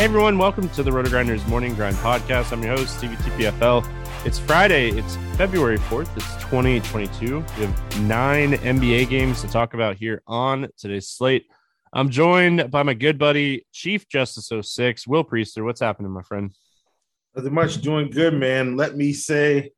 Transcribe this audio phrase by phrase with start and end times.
[0.00, 2.52] Hey everyone, welcome to the Roto Grinders Morning Grind Podcast.
[2.52, 3.86] I'm your host, Stevie TPFL.
[4.24, 7.36] It's Friday, it's February 4th, it's 2022.
[7.36, 11.44] We have nine NBA games to talk about here on today's slate.
[11.92, 15.66] I'm joined by my good buddy, Chief Justice 06, Will Priester.
[15.66, 16.50] What's happening, my friend?
[17.36, 18.78] Nothing much doing good, man.
[18.78, 19.72] Let me say,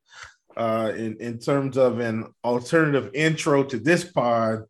[0.57, 4.67] uh, in, in terms of an alternative intro to this pod,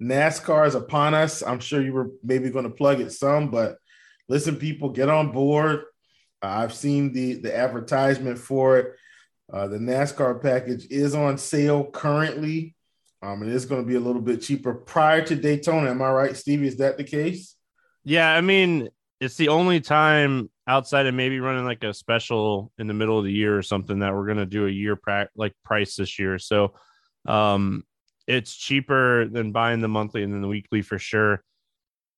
[0.00, 1.42] NASCAR is upon us.
[1.42, 3.76] I'm sure you were maybe going to plug it some, but
[4.28, 5.84] listen, people, get on board.
[6.42, 8.92] Uh, I've seen the the advertisement for it.
[9.52, 12.74] Uh, the NASCAR package is on sale currently.
[13.22, 15.90] Um, and it is going to be a little bit cheaper prior to Daytona.
[15.90, 16.66] Am I right, Stevie?
[16.66, 17.56] Is that the case?
[18.04, 22.86] Yeah, I mean, it's the only time outside of maybe running like a special in
[22.86, 25.30] the middle of the year or something that we're going to do a year pra-
[25.36, 26.38] like price this year.
[26.38, 26.74] So,
[27.26, 27.84] um,
[28.26, 31.42] it's cheaper than buying the monthly and then the weekly for sure.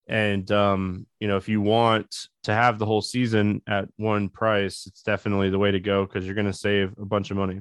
[0.08, 4.86] And um, you know, if you want to have the whole season at one price,
[4.86, 7.60] it's definitely the way to go because you're going to save a bunch of money.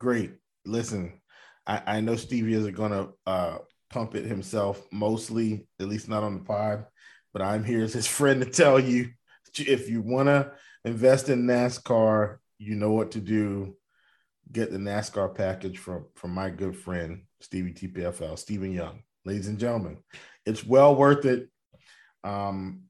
[0.00, 0.32] Great.
[0.64, 1.20] Listen,
[1.66, 3.58] I, I know Stevie isn't going to uh,
[3.90, 6.86] pump it himself, mostly, at least not on the pod.
[7.32, 9.10] But I'm here as his friend to tell you
[9.58, 10.52] if you want to
[10.84, 13.76] invest in NASCAR, you know what to do.
[14.52, 19.02] Get the NASCAR package from from my good friend Stevie TPFL, Stephen Young.
[19.24, 19.98] Ladies and gentlemen,
[20.46, 21.48] it's well worth it.
[22.24, 22.82] Um,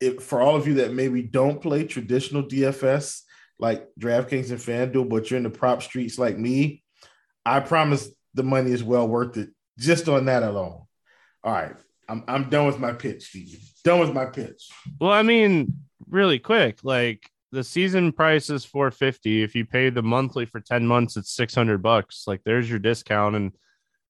[0.00, 3.22] it, for all of you that maybe don't play traditional DFS
[3.58, 6.82] like DraftKings and FanDuel, but you're in the prop streets like me,
[7.44, 10.82] I promise the money is well worth it just on that alone.
[11.44, 11.74] All right,
[12.08, 13.60] I'm I'm done with my pitch, Steve.
[13.84, 14.68] Done with my pitch.
[15.00, 15.74] Well, I mean,
[16.08, 19.42] really quick, like the season price is 450.
[19.42, 22.24] If you pay the monthly for 10 months, it's 600 bucks.
[22.26, 23.52] Like there's your discount and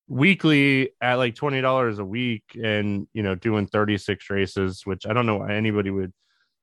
[0.09, 5.27] weekly at like $20 a week and, you know, doing 36 races, which I don't
[5.27, 6.13] know why anybody would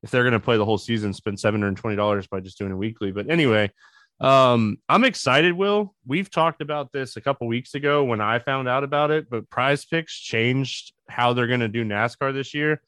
[0.02, 3.12] if they're going to play the whole season spend $720 by just doing a weekly.
[3.12, 3.70] But anyway,
[4.18, 5.94] um I'm excited, Will.
[6.06, 9.50] We've talked about this a couple weeks ago when I found out about it, but
[9.50, 12.80] Prize Picks changed how they're going to do NASCAR this year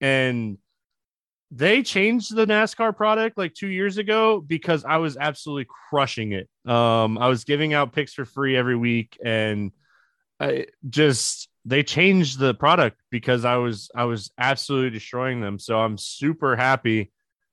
[0.00, 0.58] and
[1.50, 6.48] they changed the NASCAR product like two years ago because I was absolutely crushing it.
[6.68, 9.70] Um, I was giving out picks for free every week, and
[10.38, 15.58] I just they changed the product because I was I was absolutely destroying them.
[15.58, 17.12] So I'm super happy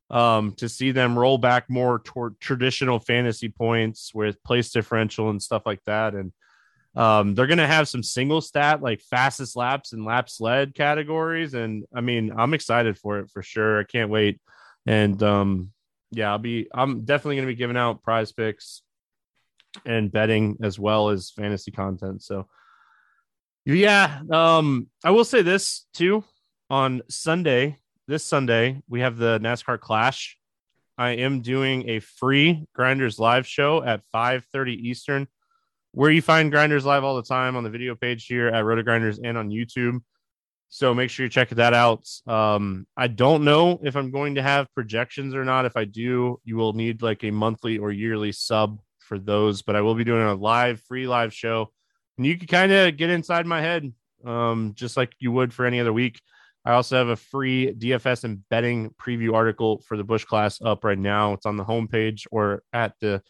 [0.09, 5.41] um, to see them roll back more toward traditional fantasy points with place differential and
[5.41, 6.33] stuff like that, and
[6.95, 11.53] um, they're going to have some single stat like fastest laps and laps led categories.
[11.53, 13.79] And I mean, I'm excited for it for sure.
[13.79, 14.39] I can't wait.
[14.85, 15.71] And um,
[16.11, 18.83] yeah, I'll be, I'm definitely going to be giving out prize picks
[19.85, 22.21] and betting as well as fantasy content.
[22.21, 22.47] So
[23.65, 24.21] Yeah.
[24.29, 26.23] Um, I will say this too.
[26.69, 27.77] On Sunday,
[28.07, 30.37] this Sunday, we have the NASCAR Clash.
[30.97, 35.27] I am doing a free Grinders live show at 5:30 Eastern,
[35.91, 38.83] where you find Grinders live all the time on the video page here at Roto
[38.83, 40.01] Grinders and on YouTube.
[40.69, 42.07] So make sure you check that out.
[42.27, 45.65] Um, I don't know if I'm going to have projections or not.
[45.65, 49.75] If I do, you will need like a monthly or yearly sub for those, but
[49.75, 51.71] I will be doing a live, free live show.
[52.17, 53.91] And you can kind of get inside my head,
[54.25, 56.21] um, just like you would for any other week.
[56.65, 60.83] I also have a free DFS and betting preview article for the Busch Clash up
[60.83, 61.33] right now.
[61.33, 63.21] It's on the homepage or at the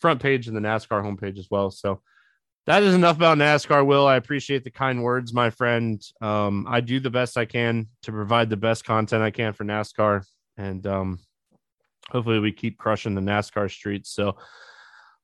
[0.00, 1.70] front page of the NASCAR homepage as well.
[1.70, 2.02] So
[2.66, 3.86] that is enough about NASCAR.
[3.86, 6.02] Will I appreciate the kind words, my friend?
[6.20, 9.64] Um, I do the best I can to provide the best content I can for
[9.64, 10.24] NASCAR,
[10.56, 11.18] and um,
[12.10, 14.10] hopefully we keep crushing the NASCAR streets.
[14.10, 14.36] So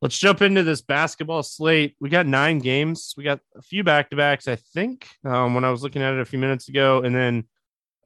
[0.00, 1.97] let's jump into this basketball slate.
[2.00, 3.15] We got nine games.
[3.17, 5.09] We got a few back to backs, I think.
[5.25, 7.45] Um, when I was looking at it a few minutes ago, and then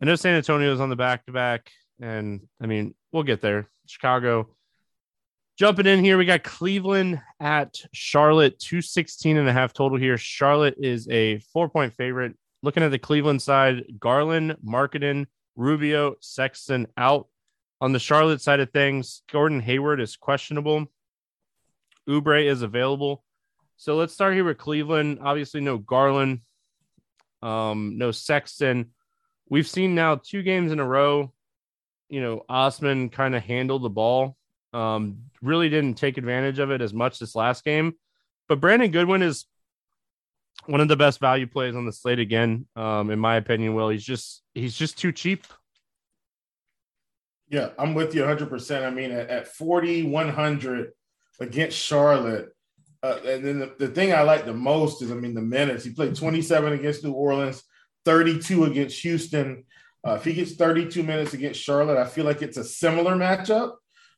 [0.00, 3.41] I know San Antonio is on the back to back, and I mean we'll get
[3.41, 3.69] there.
[3.87, 4.49] Chicago
[5.59, 10.17] Jumping in here, we got Cleveland at Charlotte, 216 and a half total here.
[10.17, 12.35] Charlotte is a four point favorite.
[12.62, 17.29] Looking at the Cleveland side, Garland, Markkanen, Rubio, Sexton out.
[17.83, 20.87] On the Charlotte side of things, Gordon Hayward is questionable.
[22.08, 23.25] Oubre is available.
[23.76, 25.19] So let's start here with Cleveland.
[25.22, 26.40] Obviously, no Garland,
[27.43, 28.90] um, no Sexton.
[29.49, 31.32] We've seen now two games in a row.
[32.08, 34.37] You know, Osman kind of handled the ball
[34.72, 37.94] um, really didn't take advantage of it as much this last game.
[38.48, 39.46] But Brandon Goodwin is
[40.66, 43.75] one of the best value plays on the slate again, um, in my opinion.
[43.75, 45.46] Will he's just he's just too cheap.
[47.48, 48.48] Yeah, I'm with you 100.
[48.48, 50.93] percent I mean, at, at 4100
[51.43, 52.49] against Charlotte,
[53.03, 55.85] uh, and then the, the thing I like the most is, I mean, the minutes.
[55.85, 57.62] He played 27 against New Orleans,
[58.05, 59.65] 32 against Houston.
[60.06, 63.75] Uh, if he gets 32 minutes against Charlotte, I feel like it's a similar matchup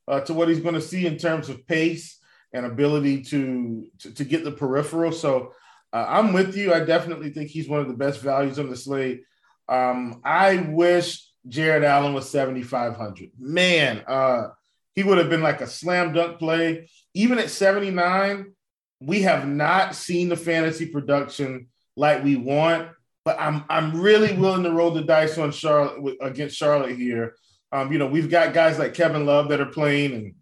[0.06, 2.19] uh, to what he's going to see in terms of pace
[2.53, 5.12] and ability to to, to get the peripheral.
[5.12, 5.53] So
[5.93, 6.73] uh, I'm with you.
[6.73, 9.23] I definitely think he's one of the best values on the slate.
[9.69, 13.31] Um, I wish Jarrett Allen was 7,500.
[13.38, 14.49] Man, uh,
[14.94, 16.88] he would have been like a slam dunk play.
[17.14, 18.52] Even at 79,
[19.00, 22.88] we have not seen the fantasy production like we want.
[23.25, 27.35] But I'm I'm really willing to roll the dice on Charlotte against Charlotte here
[27.75, 30.35] um, you know, we've got guys like Kevin Love that are playing and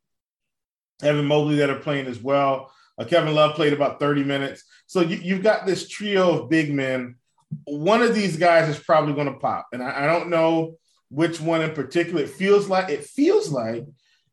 [1.02, 2.70] Evan Mobley that are playing as well.
[2.98, 4.64] Uh, Kevin Love played about 30 minutes.
[4.86, 7.16] So you, have got this trio of big men.
[7.64, 9.68] One of these guys is probably going to pop.
[9.72, 10.76] And I, I, don't know
[11.08, 12.22] which one in particular.
[12.22, 13.86] It feels like it feels like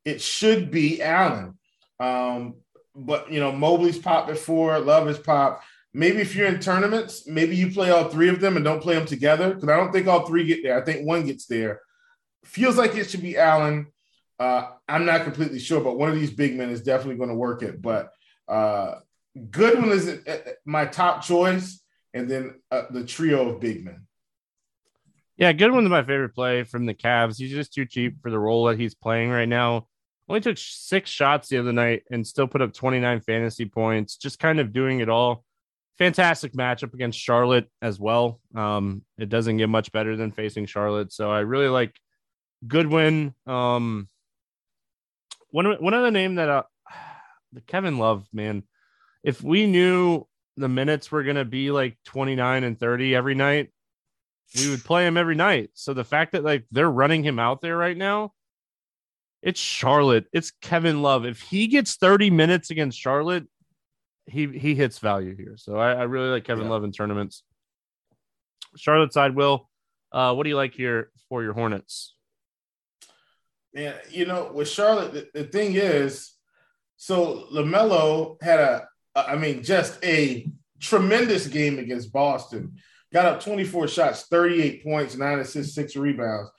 [0.09, 1.57] it should be Allen.
[1.99, 2.55] Um,
[2.95, 5.63] but you know, Mobley's popped before, Love has popped.
[5.93, 8.93] Maybe if you're in tournaments, maybe you play all three of them and don't play
[8.93, 9.53] them together.
[9.53, 10.79] Because I don't think all three get there.
[10.79, 11.81] I think one gets there
[12.45, 13.87] feels like it should be Allen.
[14.39, 17.35] Uh, I'm not completely sure, but one of these big men is definitely going to
[17.35, 17.81] work it.
[17.81, 18.11] But
[18.47, 18.95] uh,
[19.51, 21.81] Goodwin is uh, my top choice,
[22.13, 24.07] and then uh, the trio of big men.
[25.37, 27.37] Yeah, Goodwin's my favorite play from the Cavs.
[27.37, 29.87] He's just too cheap for the role that he's playing right now.
[30.29, 34.15] Only took six shots the other night and still put up 29 fantasy points.
[34.15, 35.43] Just kind of doing it all.
[35.97, 38.39] Fantastic matchup against Charlotte as well.
[38.55, 41.11] Um, it doesn't get much better than facing Charlotte.
[41.11, 41.99] So I really like
[42.67, 43.33] Goodwin.
[43.47, 44.07] Um,
[45.49, 46.63] one one other name that uh,
[47.53, 48.63] the Kevin Love man.
[49.23, 50.25] If we knew
[50.57, 53.71] the minutes were gonna be like twenty nine and thirty every night,
[54.55, 55.71] we would play him every night.
[55.73, 58.33] So the fact that like they're running him out there right now,
[59.41, 60.25] it's Charlotte.
[60.33, 61.25] It's Kevin Love.
[61.25, 63.47] If he gets thirty minutes against Charlotte,
[64.25, 65.55] he he hits value here.
[65.57, 66.71] So I, I really like Kevin yeah.
[66.71, 67.43] Love in tournaments.
[68.75, 69.69] Charlotte side, Will.
[70.11, 72.15] Uh, what do you like here for your Hornets?
[73.75, 76.33] And you know, with Charlotte, the, the thing is,
[76.97, 82.75] so LaMelo had a, I mean, just a tremendous game against Boston.
[83.13, 86.49] Got up 24 shots, 38 points, nine assists, six rebounds.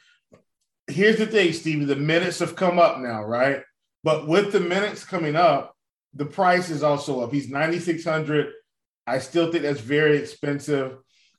[0.91, 1.85] Here's the thing, Stevie.
[1.85, 3.63] The minutes have come up now, right?
[4.03, 5.75] But with the minutes coming up,
[6.15, 7.33] the price is also up.
[7.33, 8.53] He's 9,600.
[9.07, 10.97] I still think that's very expensive.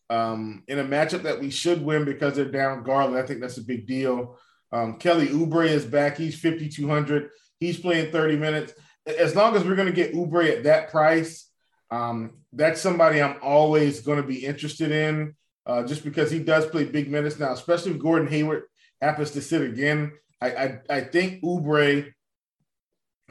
[0.10, 3.58] Um, in a matchup that we should win because they're down Garland, I think that's
[3.58, 4.38] a big deal.
[4.72, 6.17] Um, Kelly Oubre is back.
[6.17, 7.29] He's 5,200.
[7.60, 8.74] He's playing 30 minutes.
[9.05, 11.50] As long as we're going to get Oubre at that price,
[11.91, 16.65] um, that's somebody I'm always going to be interested in uh, just because he does
[16.65, 18.63] play big minutes now, especially if Gordon Hayward
[19.01, 20.13] happens to sit again.
[20.41, 22.12] I, I, I think Oubre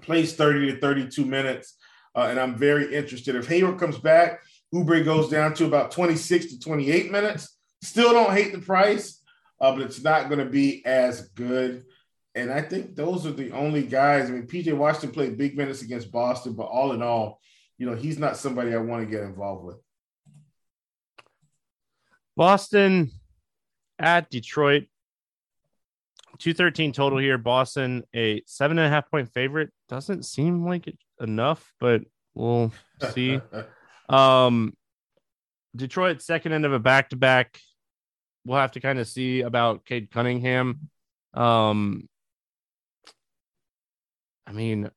[0.02, 1.76] plays 30 to 32 minutes,
[2.14, 3.36] uh, and I'm very interested.
[3.36, 4.40] If Hayward comes back,
[4.74, 7.56] Oubre goes down to about 26 to 28 minutes.
[7.82, 9.22] Still don't hate the price,
[9.60, 11.84] uh, but it's not going to be as good.
[12.34, 14.28] And I think those are the only guys.
[14.28, 17.40] I mean, PJ Washington played big minutes against Boston, but all in all,
[17.76, 19.76] you know, he's not somebody I want to get involved with.
[22.36, 23.10] Boston
[23.98, 24.84] at Detroit.
[26.40, 27.38] 213 total here.
[27.38, 29.70] Boston, a seven and a half point favorite.
[29.88, 32.02] Doesn't seem like it enough, but
[32.34, 32.72] we'll
[33.12, 33.40] see.
[34.08, 34.74] um,
[35.76, 37.58] Detroit, second end of a back to back.
[38.44, 40.88] We'll have to kind of see about Cade Cunningham.
[41.34, 42.08] Um,
[44.46, 44.90] I mean,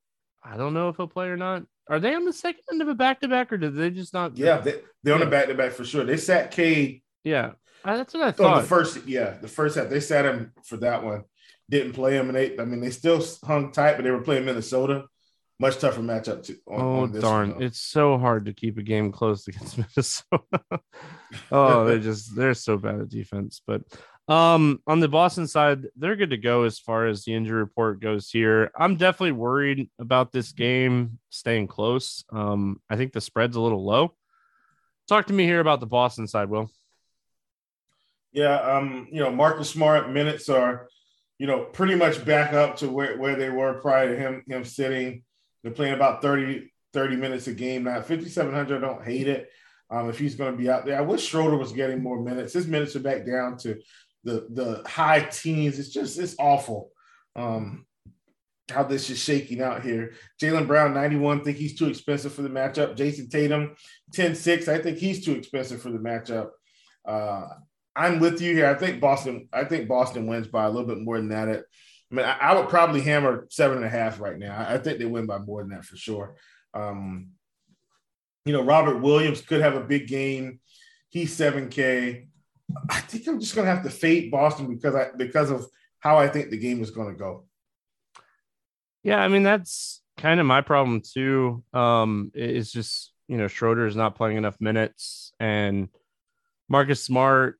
[0.43, 1.63] I don't know if he'll play or not.
[1.89, 4.13] Are they on the second end of a back to back, or did they just
[4.13, 4.37] not?
[4.37, 6.05] Yeah, they, they're on the back to back for sure.
[6.05, 7.03] They sat Cade.
[7.23, 7.51] Yeah,
[7.83, 8.55] uh, that's what I thought.
[8.55, 11.23] On the first, yeah, the first half they sat him for that one.
[11.69, 14.45] Didn't play him, and they, I mean, they still hung tight, but they were playing
[14.45, 15.05] Minnesota.
[15.59, 16.43] Much tougher matchup.
[16.43, 17.53] To, on, oh on darn!
[17.53, 20.81] One, it's so hard to keep a game close against Minnesota.
[21.51, 23.61] oh, they just they're so bad at defense.
[23.65, 23.83] But
[24.27, 27.99] um, on the Boston side, they're good to go as far as the injury report
[27.99, 28.71] goes here.
[28.77, 32.23] I'm definitely worried about this game staying close.
[32.31, 34.13] Um, I think the spread's a little low.
[35.09, 36.71] Talk to me here about the Boston side, Will.
[38.31, 40.87] Yeah, um, you know, Marcus Smart minutes are,
[41.39, 44.63] you know, pretty much back up to where, where they were prior to him him
[44.63, 45.23] sitting.
[45.63, 48.01] They're playing about 30, 30 minutes a game now.
[48.01, 49.49] 5,700, I don't hate it.
[49.89, 52.53] Um, if he's going to be out there, I wish Schroeder was getting more minutes.
[52.53, 53.79] His minutes are back down to
[54.23, 55.79] the the high teens.
[55.79, 56.91] It's just it's awful
[57.35, 57.85] um,
[58.69, 60.13] how this is shaking out here.
[60.41, 62.95] Jaylen Brown, 91, think he's too expensive for the matchup.
[62.95, 63.75] Jayson Tatum,
[64.15, 64.67] 10-6.
[64.67, 66.49] I think he's too expensive for the matchup.
[67.05, 67.47] Uh,
[67.95, 68.67] I'm with you here.
[68.67, 71.47] I think Boston, I think Boston wins by a little bit more than that.
[71.49, 74.55] I mean, I, I, would probably hammer seven and a half right now.
[74.55, 76.35] I, I, think they win by more than that for sure.
[76.73, 77.29] Um,
[78.45, 80.59] you know, Robert Williams could have a big game.
[81.09, 82.27] He's 7K.
[82.89, 85.67] I think I'm just going to have to fade Boston because I because of
[85.99, 87.45] how I think the game is going to go.
[89.03, 91.63] Yeah, I mean that's kind of my problem too.
[91.73, 95.89] Um, it's just you know Schroeder is not playing enough minutes, and
[96.69, 97.59] Marcus Smart,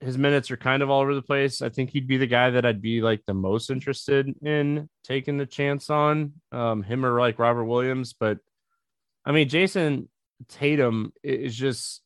[0.00, 1.62] his minutes are kind of all over the place.
[1.62, 5.36] I think he'd be the guy that I'd be like the most interested in taking
[5.36, 6.32] the chance on.
[6.52, 8.38] Um, him or like Robert Williams, but
[9.24, 10.08] I mean Jayson
[10.48, 12.02] Tatum is just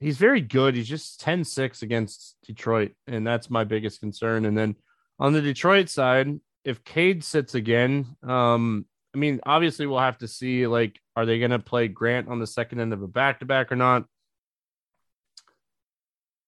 [0.00, 0.74] he's very good.
[0.74, 4.44] He's just 10-6 against Detroit, and that's my biggest concern.
[4.44, 4.76] And then
[5.18, 10.28] on the Detroit side, if Cade sits again, um, I mean, obviously we'll have to
[10.28, 13.40] see like, are they going to play Grant on the second end of a back
[13.40, 14.04] to back or not?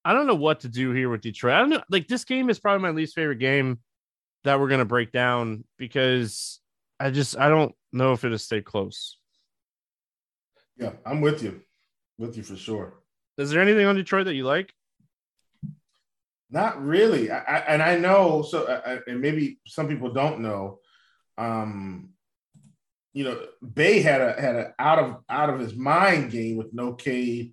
[0.09, 1.53] I don't know what to do here with Detroit.
[1.53, 1.83] I don't know.
[1.91, 3.81] Like this game is probably my least favorite game
[4.45, 6.61] that we're going to break down because
[6.99, 9.19] I just I don't know if it'll stay close.
[10.79, 11.61] Yeah, I'm with you,
[12.17, 12.95] with you for sure.
[13.37, 14.73] Is there anything on Detroit that you like?
[16.49, 17.31] Not really.
[17.31, 20.79] I, I, and I know so, I, and maybe some people don't know.
[21.37, 22.15] Um,
[23.13, 23.43] you know,
[23.75, 27.53] Bey had a had a out of out of his mind game with no Cade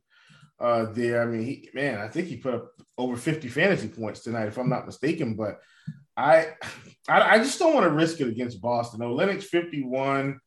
[0.59, 1.21] uh, there.
[1.21, 4.57] I mean, he, man, I think he put up over 50 fantasy points tonight, if
[4.57, 5.35] I'm not mistaken.
[5.35, 5.59] But
[6.15, 6.49] I,
[7.09, 9.01] I, I just don't want to risk it against Boston.
[9.03, 10.39] Oh, Lennox 51,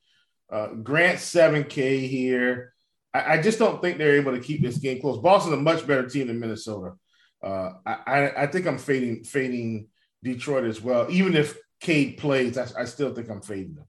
[0.51, 2.73] uh, Grant 7K here.
[3.15, 5.19] I, I, just don't think they're able to keep this game close.
[5.19, 6.95] Boston's a much better team than Minnesota.
[7.43, 9.87] Uh, I, I, think I'm fading fading
[10.25, 11.07] Detroit as well.
[11.09, 13.85] Even if Cade plays, I, I still think I'm fading them.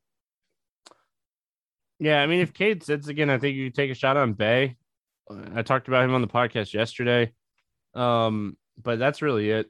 [1.99, 4.77] Yeah, I mean, if Cade sits again, I think you take a shot on Bey.
[5.29, 7.33] I talked about him on the podcast yesterday.
[7.93, 9.69] Um, but that's really it.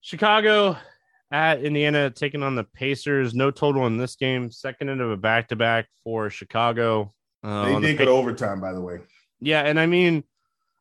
[0.00, 0.76] Chicago
[1.30, 3.34] at Indiana taking on the Pacers.
[3.34, 4.50] No total in this game.
[4.50, 7.12] Second end of a back to back for Chicago.
[7.42, 9.00] Uh, they did the get overtime, by the way.
[9.40, 10.24] Yeah, and I mean,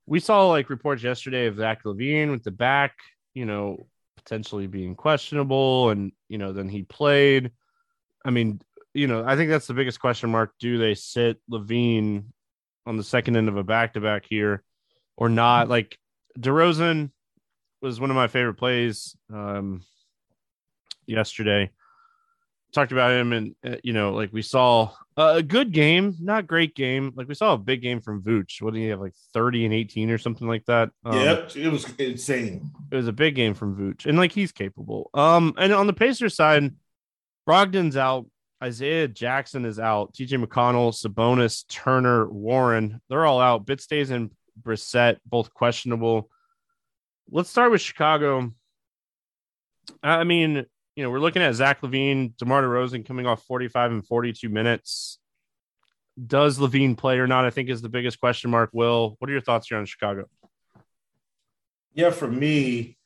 [0.06, 2.94] we saw like reports yesterday of Zach LaVine with the back,
[3.34, 7.52] you know, potentially being questionable, and you know, then he played.
[8.24, 8.62] I mean,
[8.94, 10.54] you know, I think that's the biggest question mark.
[10.60, 12.26] Do they sit LaVine
[12.86, 14.64] on the second end of a back to back here
[15.18, 15.70] or not.
[15.70, 15.98] Like
[16.40, 17.12] DeRozan
[17.82, 19.82] was one of my favorite plays um,
[21.06, 21.72] yesterday.
[22.74, 26.76] Talked about him, and uh, you know, like we saw a good game, not great
[26.76, 27.14] game.
[27.16, 28.62] Like we saw a big game from Vooch.
[28.62, 30.90] What did he have, like thirty and eighteen or something like that?
[31.06, 32.70] Um, yeah, it was insane.
[32.92, 35.10] It was a big game from Vooch, and like he's capable.
[35.14, 36.76] Um, and on the Pacers side,
[37.48, 38.26] Brogdon's out.
[38.66, 40.14] Isaiah Jackson is out.
[40.14, 43.64] TJ McConnell, Sabonis, Turner, Warren, they're all out.
[43.64, 46.32] Bitadze and Brissett, both questionable.
[47.30, 48.52] Let's start with Chicago.
[50.02, 54.08] I mean, you know, we're looking at Zach LaVine, DeMar DeRozan coming off 45 and
[54.08, 55.20] 42 minutes.
[56.26, 57.46] does LaVine play or not?
[57.46, 58.72] I think is the biggest question mark.
[58.74, 60.28] Will, what are your thoughts here on Chicago?
[61.94, 62.98] Yeah, for me,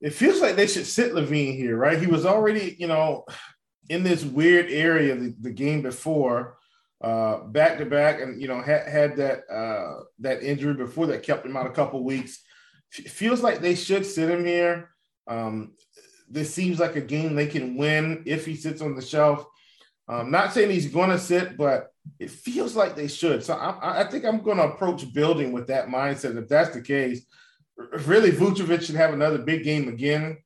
[0.00, 2.00] it feels like they should sit LaVine here, right?
[2.00, 3.26] He was already, you know,
[3.88, 6.58] in this weird area the, the game before,
[7.00, 11.22] uh, back to back, and you know had had that uh, that injury before that
[11.22, 12.42] kept him out a couple weeks.
[12.96, 14.90] F- feels like they should sit him here.
[15.26, 15.72] Um,
[16.28, 19.46] this seems like a game they can win if he sits on the shelf.
[20.08, 23.42] I'm not saying he's going to sit, but it feels like they should.
[23.42, 26.36] So I, I think I'm going to approach building with that mindset.
[26.36, 27.26] If that's the case,
[28.06, 30.38] really Vucevic should have another big game again.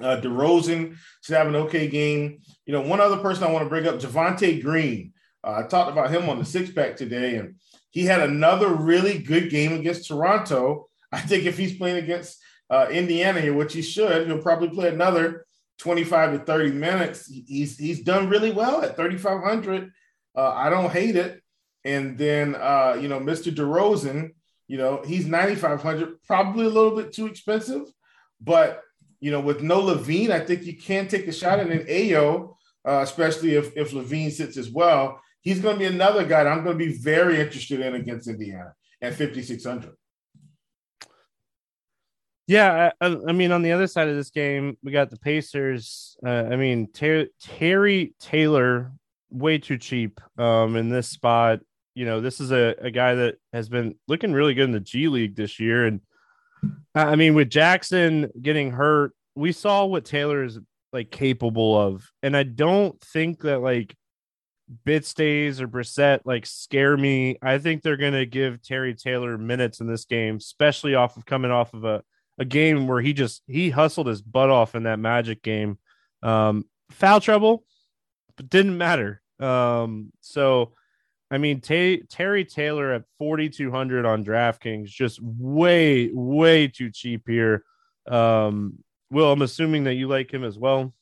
[0.00, 2.40] Uh, DeRozan should have an okay game.
[2.66, 5.12] You know, one other person I want to bring up, Javonte Green.
[5.42, 7.56] Uh, I talked about him on the six pack today, and
[7.90, 10.88] he had another really good game against Toronto.
[11.12, 12.38] I think if he's playing against
[12.68, 15.46] uh, Indiana here, which he should, he'll probably play another
[15.78, 17.26] 25 to 30 minutes.
[17.46, 19.92] He's he's done really well at 3,500.
[20.36, 21.42] Uh, I don't hate it.
[21.84, 23.54] And then uh, you know, Mr.
[23.54, 24.30] DeRozan,
[24.68, 27.82] you know, he's 9,500, probably a little bit too expensive,
[28.40, 28.82] but
[29.20, 31.58] you know, with no LaVine, I think you can take a shot.
[31.58, 32.54] at an Ayo,
[32.86, 36.64] uh, especially if if LaVine sits as well, he's going to be another guy I'm
[36.64, 39.92] going to be very interested in against Indiana at 5,600.
[42.48, 46.16] Yeah, I, I, mean, on the other side of this game, we got the Pacers.
[46.24, 48.92] Uh, I mean, Ter- Terry Taylor,
[49.30, 51.60] way too cheap um, in this spot.
[51.94, 54.80] You know, this is a, a guy that has been looking really good in the
[54.80, 55.86] G League this year.
[55.86, 56.00] And
[56.94, 60.58] I mean, with Jackson getting hurt, we saw what Taylor is
[60.92, 62.10] like capable of.
[62.22, 63.94] And I don't think that like
[64.84, 67.36] Bitadze or Brissett like scare me.
[67.42, 71.50] I think they're to give Terry Taylor minutes in this game, especially off of coming
[71.50, 72.02] off of a
[72.38, 75.78] a game where he just he hustled his butt off in that Magic game.
[76.22, 77.64] Um, foul trouble,
[78.36, 79.22] but didn't matter.
[79.40, 80.72] Um, so
[81.30, 87.64] I mean, T- Terry Taylor at 4,200 on DraftKings, just way, way too cheap here.
[88.06, 88.78] Um,
[89.10, 90.92] Will, I'm assuming that you like him as well.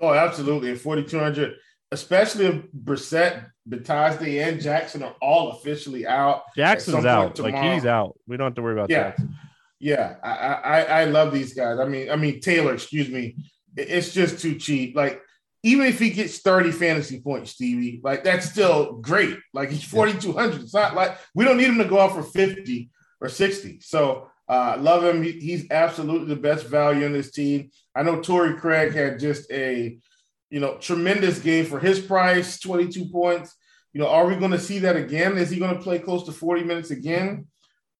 [0.00, 0.70] Oh, absolutely.
[0.72, 1.56] At 4,200,
[1.90, 6.42] especially if Brissett, Bitadze, and Jackson are all officially out.
[6.54, 7.38] Jackson's out.
[7.38, 8.16] Like he's out.
[8.26, 9.10] We don't have to worry about yeah.
[9.10, 9.34] Jackson.
[9.78, 11.78] Yeah, I, I I love these guys.
[11.78, 13.36] I mean, I mean Taylor, excuse me.
[13.76, 14.96] It's just too cheap.
[14.96, 15.20] Like
[15.66, 19.36] even if he gets 30 fantasy points, Stevie, like that's still great.
[19.52, 20.60] Like he's 4,200.
[20.60, 22.88] It's not like we don't need him to go out for 50
[23.20, 23.80] or 60.
[23.80, 25.24] So uh, love him.
[25.24, 27.70] He, he's absolutely the best value in this team.
[27.96, 29.98] I know Torrey Craig had just a,
[30.50, 33.56] you know, tremendous game for his price, 22 points.
[33.92, 35.36] You know, are we going to see that again?
[35.36, 37.48] Is he going to play close to 40 minutes again?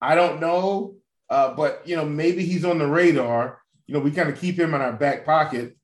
[0.01, 0.95] I don't know.
[1.29, 3.61] Uh, but you know, maybe he's on the radar.
[3.89, 5.77] You know, we kind of keep him in our back pocket.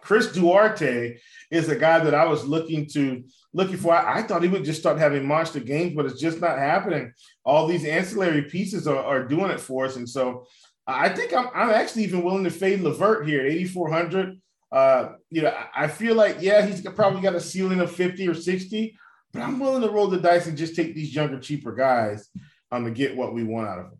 [0.00, 1.18] Chris Duarte
[1.50, 3.94] is a guy that I was looking to looking for.
[3.94, 7.12] I, I, thought he would just start having monster games, but it's just not happening.
[7.44, 10.46] All these ancillary pieces are, are doing it for us, and so
[10.86, 14.40] I think I'm, I'm actually even willing to fade LeVert here at 8,400.
[14.72, 18.34] Uh, you know, I feel like yeah, he's probably got a ceiling of 50 or
[18.34, 18.96] 60,
[19.32, 22.28] but I'm willing to roll the dice and just take these younger, cheaper guys
[22.70, 23.98] um, to get what we want out of them.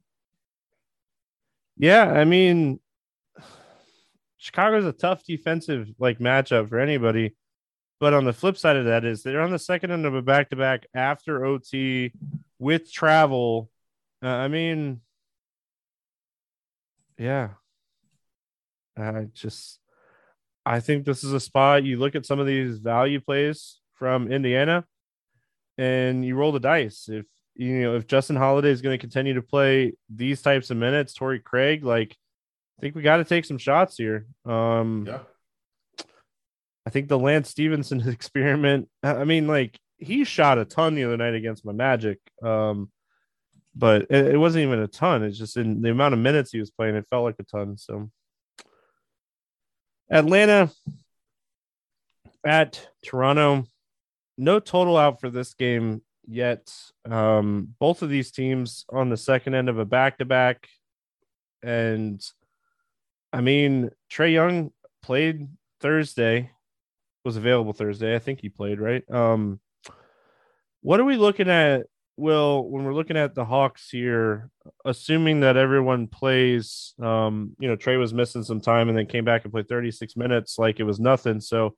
[1.76, 2.78] Yeah, I mean,
[4.40, 7.36] Chicago's a tough defensive like matchup for anybody.
[8.00, 10.22] But on the flip side of that is they're on the second end of a
[10.22, 12.12] back to back after OT
[12.58, 13.68] with travel.
[14.22, 15.02] Uh, I mean,
[17.18, 17.50] yeah,
[18.96, 19.78] I just
[20.64, 24.32] I think this is a spot you look at some of these value plays from
[24.32, 24.86] Indiana,
[25.76, 27.10] and you roll the dice.
[27.10, 27.26] If
[27.56, 31.12] you know, if Justin Holiday is going to continue to play these types of minutes,
[31.12, 32.16] Torrey Craig, like,
[32.80, 34.24] I think we got to take some shots here.
[34.46, 35.18] Um, yeah.
[36.86, 41.18] I think the Lance Stephenson experiment, I mean, like, he shot a ton the other
[41.18, 42.18] night against my Magic.
[42.42, 42.90] Um,
[43.74, 45.22] but it, it wasn't even a ton.
[45.24, 47.76] It's just in the amount of minutes he was playing, it felt like a ton.
[47.76, 48.10] So,
[50.10, 50.70] Atlanta
[52.46, 53.66] at Toronto,
[54.38, 56.72] no total out for this game yet.
[57.04, 60.66] Um, both of these teams on the second end of a back to back.
[61.62, 62.26] And
[63.32, 65.48] I mean, Trae Young played
[65.80, 66.50] Thursday,
[67.24, 68.14] was available Thursday.
[68.14, 69.08] I think he played, right?
[69.10, 69.60] Um,
[70.82, 74.50] what are we looking at, Will, when we're looking at the Hawks here,
[74.84, 79.24] assuming that everyone plays, um, you know, Trae was missing some time and then came
[79.24, 81.40] back and played 36 minutes like it was nothing.
[81.40, 81.76] So,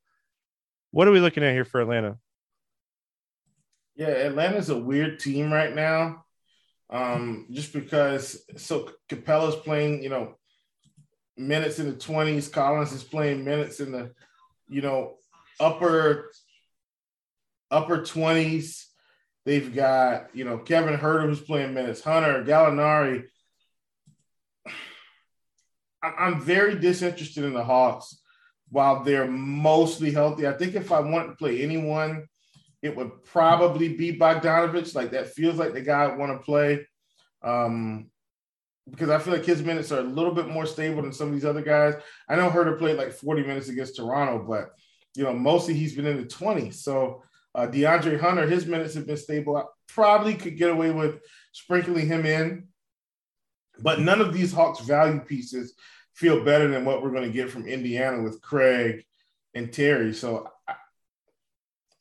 [0.90, 2.18] what are we looking at here for Atlanta?
[3.94, 6.24] Yeah, Atlanta's a weird team right now.
[6.90, 10.36] Um, just because so Capela's playing, you know,
[11.36, 14.12] minutes in the 20s, Collins is playing minutes in the,
[14.68, 15.16] you know,
[15.60, 16.30] upper
[17.70, 18.84] upper 20s.
[19.44, 23.24] They've got, you know, Kevin Huerter who's playing minutes, Hunter, Gallinari.
[26.02, 28.20] I'm very disinterested in the Hawks
[28.70, 30.46] while they're mostly healthy.
[30.46, 32.26] I think if I wanted to play anyone,
[32.82, 34.94] it would probably be Bogdanovic.
[34.94, 36.86] Like that feels like the guy I want to play.
[37.42, 38.10] Um,
[38.90, 41.34] because I feel like his minutes are a little bit more stable than some of
[41.34, 41.94] these other guys.
[42.28, 44.70] I know Huerter played like 40 minutes against Toronto, but
[45.14, 46.74] you know, mostly he's been in the 20s.
[46.74, 47.22] So
[47.54, 49.56] uh, DeAndre Hunter, his minutes have been stable.
[49.56, 51.20] I probably could get away with
[51.52, 52.68] sprinkling him in,
[53.80, 55.74] but none of these Hawks value pieces
[56.14, 59.04] feel better than what we're going to get from Indiana with Craig
[59.54, 60.12] and Terry.
[60.14, 60.74] So I,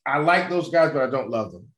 [0.04, 1.68] I like those guys, but I don't love them.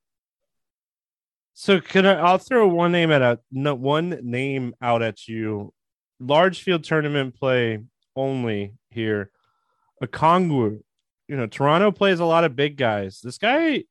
[1.54, 2.14] So can I?
[2.14, 5.72] I'll throw one name at a one name out at you.
[6.18, 7.78] Large field tournament play
[8.16, 9.30] only here.
[10.02, 10.80] Okongwu,
[11.28, 13.20] you know, Toronto plays a lot of big guys.
[13.22, 13.84] This guy,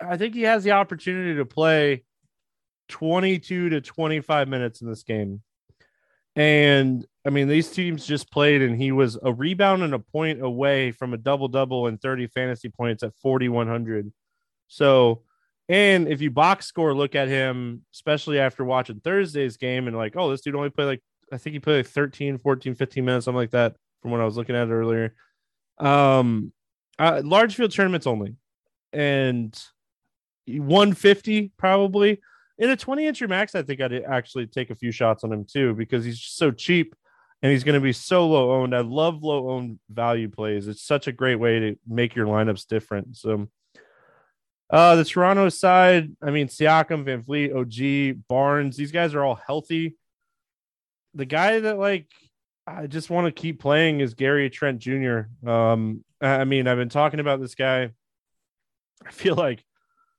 [0.00, 2.04] I think he has the opportunity to play
[2.88, 5.42] 22 to 25 minutes in this game.
[6.34, 10.42] And I mean, these teams just played, and he was a rebound and a point
[10.42, 14.12] away from a double double and 30 fantasy points at 4,100.
[14.68, 15.22] So
[15.68, 20.14] and if you box score, look at him, especially after watching Thursday's game and like,
[20.16, 21.02] oh, this dude only played like,
[21.32, 24.24] I think he played like 13, 14, 15 minutes, something like that from what I
[24.24, 25.14] was looking at earlier.
[25.78, 26.52] Um,
[26.98, 28.36] uh, large field tournaments only.
[28.92, 29.58] And
[30.46, 32.20] 150 probably
[32.58, 33.54] in a 20 inch max.
[33.54, 36.50] I think I'd actually take a few shots on him too because he's just so
[36.50, 36.94] cheap
[37.42, 38.74] and he's going to be so low owned.
[38.74, 40.68] I love low owned value plays.
[40.68, 43.16] It's such a great way to make your lineups different.
[43.16, 43.48] So,
[44.70, 49.96] uh, the Toronto side, I mean, Siakam, VanVleet, OG, Barnes, these guys are all healthy.
[51.14, 52.08] The guy that like
[52.66, 55.20] I just want to keep playing is Gary Trent Jr.
[55.48, 57.90] Um, I mean, I've been talking about this guy.
[59.06, 59.64] I feel like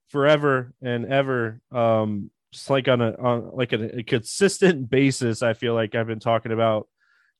[0.08, 1.60] forever and ever.
[1.72, 6.08] Um, just like on a on like a, a consistent basis, I feel like I've
[6.08, 6.88] been talking about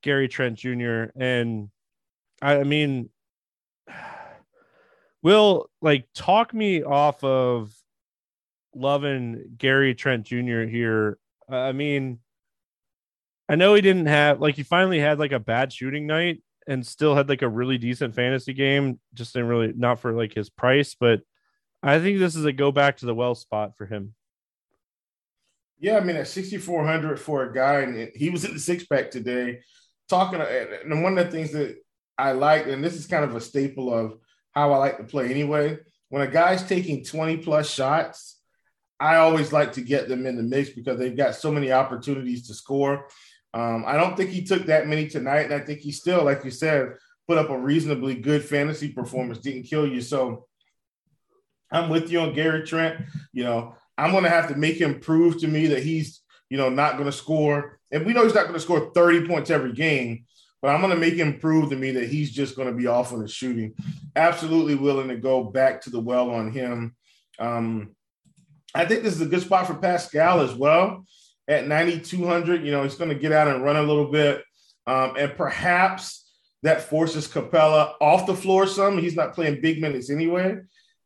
[0.04, 1.06] Gary Trent Jr.
[1.16, 1.70] And
[2.42, 3.10] I, I mean,
[5.28, 7.76] Will like talk me off of
[8.74, 10.62] loving Gary Trent Jr.
[10.62, 11.20] here.
[11.50, 12.20] I mean,
[13.50, 16.88] I know he didn't have like he finally had like a bad shooting night and
[16.88, 19.02] still had like a really decent fantasy game.
[19.14, 21.20] Just didn't really not for like his price, but
[21.84, 24.16] I think this is a go back to the well spot for him.
[25.78, 29.12] Yeah, I mean at 6400 for a guy, and he was in the six pack
[29.12, 29.60] today.
[30.08, 31.76] Talking, and one of the things that
[32.18, 34.20] I like, and this is kind of a staple of
[34.58, 35.78] how I like to play anyway.
[36.10, 38.40] When a guy's taking 20 plus shots,
[39.00, 42.48] I always like to get them in the mix because they've got so many opportunities
[42.48, 43.08] to score.
[43.54, 45.46] Um, I don't think he took that many tonight.
[45.46, 46.94] And I think he still, like you said,
[47.28, 50.02] put up a reasonably good fantasy performance, didn't kill you.
[50.02, 50.48] So
[51.72, 53.06] I'm with you on Gary Trent.
[53.34, 56.58] You know, I'm going to have to make him prove to me that he's, you
[56.58, 57.80] know, not going to score.
[57.92, 60.26] And we know he's not going to score 30 points every game,
[60.62, 62.88] but I'm going to make him prove to me that he's just going to be
[62.88, 63.74] off on the shooting.
[64.16, 66.96] Absolutely willing to go back to the well on him.
[67.40, 67.96] Um,
[68.74, 71.06] I think this is a good spot for Pascal as well
[71.48, 72.66] at 9,200.
[72.66, 74.44] You know, he's going to get out and run a little bit.
[74.86, 76.30] Um, and perhaps
[76.64, 78.98] that forces Capela off the floor some.
[78.98, 80.58] He's not playing big minutes anyway.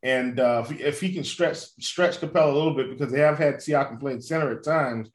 [0.04, 3.20] And uh, if, he, if, he, can stretch stretch Capela a little bit because they
[3.20, 5.10] have had Siakam playing center at times,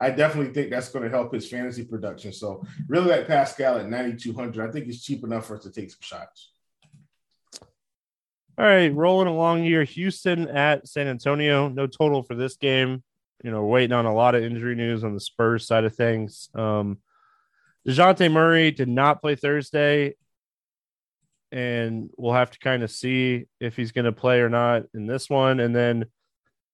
[0.00, 2.32] I definitely think that's going to help his fantasy production.
[2.32, 4.66] So really like Pascal at 9,200.
[4.66, 6.52] I think he's cheap enough for us to take some shots.
[8.58, 9.84] All right, rolling along here.
[9.84, 11.68] Houston at San Antonio.
[11.68, 13.02] No total for this game.
[13.44, 16.50] You know, waiting on a lot of injury news on the Spurs side of things.
[16.54, 16.98] Um,
[17.88, 20.14] DeJounte Murray did not play Thursday,
[21.50, 25.06] and we'll have to kind of see if he's going to play or not in
[25.06, 25.60] this one.
[25.60, 26.04] And then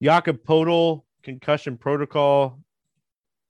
[0.02, 2.58] Jakob Poeltl, concussion protocol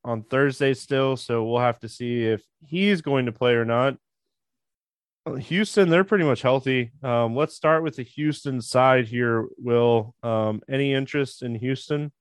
[0.07, 3.97] on Thursday still, so we'll have to see if he's going to play or not.
[5.39, 6.93] Houston, they're pretty much healthy.
[7.03, 9.47] Um, let's start with the Houston side here.
[9.59, 12.13] Will um, any interest in Houston?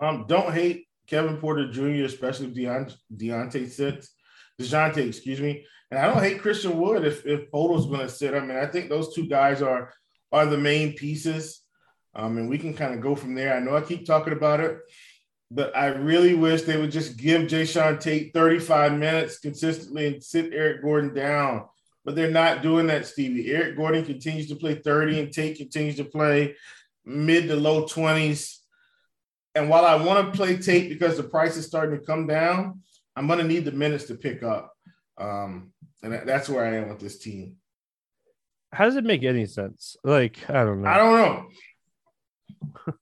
[0.00, 4.10] Um, don't hate Kevin Porter Jr., especially Deont- Deontay sits.
[4.60, 5.64] Dejounte, excuse me.
[5.90, 8.34] And I don't hate Christian Wood if if Poeltl's going to sit.
[8.34, 9.92] I mean, I think those two guys are
[10.32, 11.60] are the main pieces.
[12.16, 13.54] Um, and we can kind of go from there.
[13.54, 14.78] I know I keep talking about it,
[15.54, 20.52] but I really wish they would just give Jae'Sean Tate 35 minutes consistently and sit
[20.52, 21.66] Eric Gordon down.
[22.04, 23.52] But they're not doing that, Stevie.
[23.52, 26.56] Eric Gordon continues to play 30 and Tate continues to play
[27.04, 28.56] mid to low 20s.
[29.54, 32.80] And while I want to play Tate because the price is starting to come down,
[33.14, 34.74] I'm going to need the minutes to pick up.
[35.18, 37.58] Um, and that's where I am with this team.
[38.72, 39.96] how does it make any sense?
[40.02, 40.88] Like, I don't know.
[40.88, 42.94] I don't know.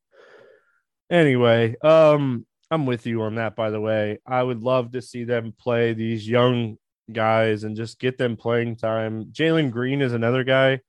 [1.12, 3.54] Anyway, um, I'm with you on that.
[3.54, 6.78] By the way, I would love to see them play these young
[7.12, 9.26] guys and just get them playing time.
[9.26, 10.80] Jalen Green is another guy.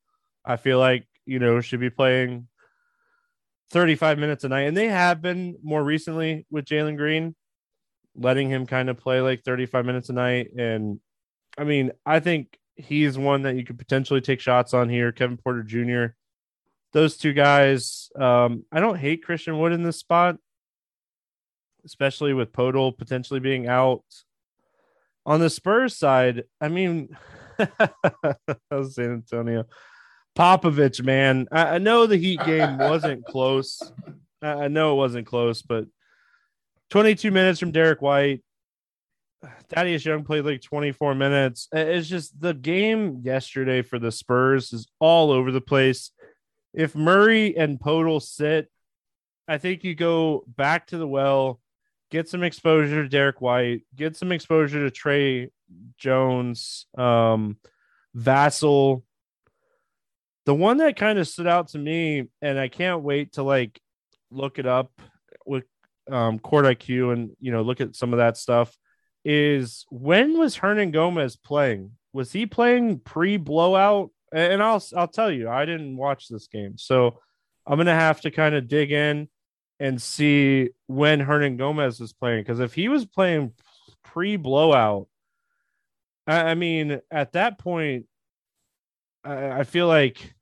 [0.45, 2.47] I feel like you know should be playing
[3.71, 7.35] 35 minutes a night, and they have been more recently with Jalen Green,
[8.15, 10.51] letting him kind of play like 35 minutes a night.
[10.57, 10.99] And
[11.57, 15.11] I mean, I think he's one that you could potentially take shots on here.
[15.11, 16.15] Kevin Porter Jr.
[16.93, 18.09] Those two guys.
[18.15, 20.37] Um, I don't hate Christian Wood in this spot,
[21.85, 24.03] especially with Poeltl potentially being out.
[25.25, 27.15] On the Spurs side, I mean,
[27.57, 29.65] San Antonio.
[30.35, 31.47] Popovich, man.
[31.51, 33.81] I, I, know the Heat game wasn't close.
[34.41, 35.85] I, I know it wasn't close, but
[36.89, 38.43] 22 minutes from Derrick White,
[39.69, 41.67] Thaddeus Young played like 24 minutes.
[41.71, 46.11] It's just the game yesterday for the Spurs is all over the place.
[46.73, 48.69] If Murray and Poeltl sit,
[49.47, 51.59] I think you go back to the well,
[52.11, 55.49] get some exposure to Derrick White, get some exposure to Tre
[55.97, 57.57] Jones, um,
[58.15, 59.03] Vassell.
[60.45, 63.79] The one that kind of stood out to me, and I can't wait to like
[64.31, 64.91] look it up
[65.45, 65.63] with
[66.11, 68.75] um, Court IQ and you know look at some of that stuff
[69.25, 71.91] is when was Hernangomez playing?
[72.11, 74.11] Was he playing pre blowout?
[74.33, 77.19] And I'll I'll tell you, I didn't watch this game, so
[77.67, 79.27] I'm gonna have to kind of dig in
[79.79, 83.51] and see when Hernangomez was playing because if he was playing
[84.03, 85.07] pre blowout,
[86.25, 88.05] I, I, mean, at that point,
[89.23, 90.33] I, I feel like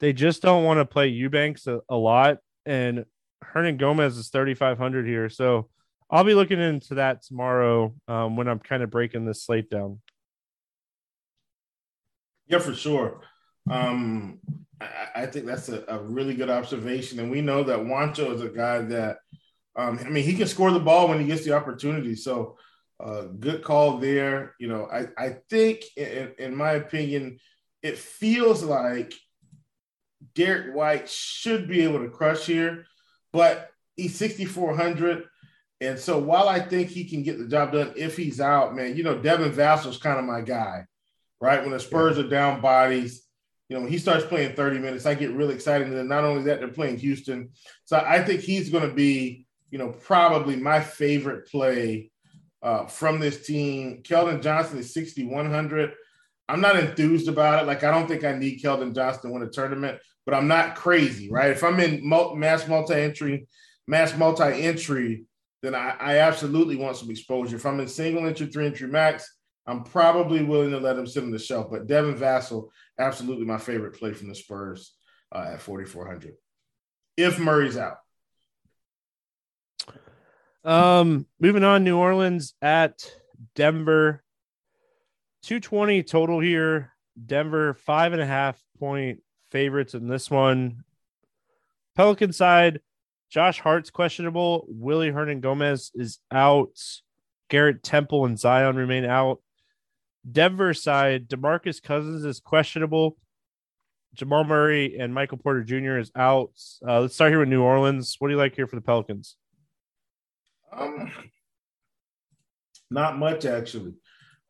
[0.00, 3.04] they just don't want to play Eubanks a, a lot, and
[3.44, 5.68] Hernangomez is 3,500 here, so
[6.10, 10.00] I'll be looking into that tomorrow um, when I'm kind of breaking this slate down.
[12.48, 13.20] Yeah, for sure.
[13.68, 14.38] Um,
[14.80, 17.20] I, I, think that's a, a, really good observation.
[17.20, 19.18] And we know that Juancho is a guy that,
[19.76, 22.14] um, I mean, he can score the ball when he gets the opportunity.
[22.16, 22.56] So,
[22.98, 24.54] uh, good call there.
[24.58, 27.38] You know, I, I think, in, in my opinion,
[27.82, 29.14] it feels like
[30.34, 32.84] Derrick White should be able to crush here,
[33.32, 35.24] but he's 6,400.
[35.80, 38.96] And so while I think he can get the job done if he's out, man,
[38.96, 40.84] you know, Devin Vassell's kind of my guy,
[41.40, 41.62] right?
[41.62, 42.24] When the Spurs yeah.
[42.24, 43.26] are down bodies,
[43.70, 45.86] you know, when he starts playing 30 minutes, I get really excited.
[45.86, 47.50] And then not only that, they're playing Houston.
[47.84, 52.10] So I think he's going to be, you know, probably my favorite play
[52.64, 54.02] uh, from this team.
[54.02, 55.92] Keldon Johnson is 6,100.
[56.48, 57.66] I'm not enthused about it.
[57.68, 60.74] Like, I don't think I need Keldon Johnson to win a tournament, but I'm not
[60.74, 61.52] crazy, right?
[61.52, 63.46] If I'm in mass multi entry,
[63.86, 65.26] mass multi entry,
[65.62, 67.54] then I, I absolutely want some exposure.
[67.54, 69.32] If I'm in single entry, three entry max,
[69.70, 71.68] I'm probably willing to let him sit on the shelf.
[71.70, 74.94] But Devin Vassell, absolutely my favorite play from the Spurs
[75.32, 76.34] uh, at 4,400.
[77.16, 77.98] If Murray's out.
[80.64, 83.00] Um, moving on, New Orleans at
[83.54, 84.24] Denver.
[85.44, 86.92] 220 total here.
[87.24, 89.20] Denver, five and a half point
[89.52, 90.82] favorites in this one.
[91.94, 92.80] Pelican side,
[93.30, 94.66] Josh Hart's questionable.
[94.68, 96.76] Willy Hernangomez is out.
[97.48, 99.40] Garrett Temple and Zion remain out.
[100.30, 103.16] Denver side, Demarcus Cousins is questionable.
[104.14, 105.98] Jamal Murray and Michael Porter Jr.
[105.98, 106.52] is out.
[106.86, 108.16] Uh, let's start here with New Orleans.
[108.18, 109.36] What do you like here for the Pelicans?
[110.72, 111.10] Um,
[112.90, 113.94] not much actually.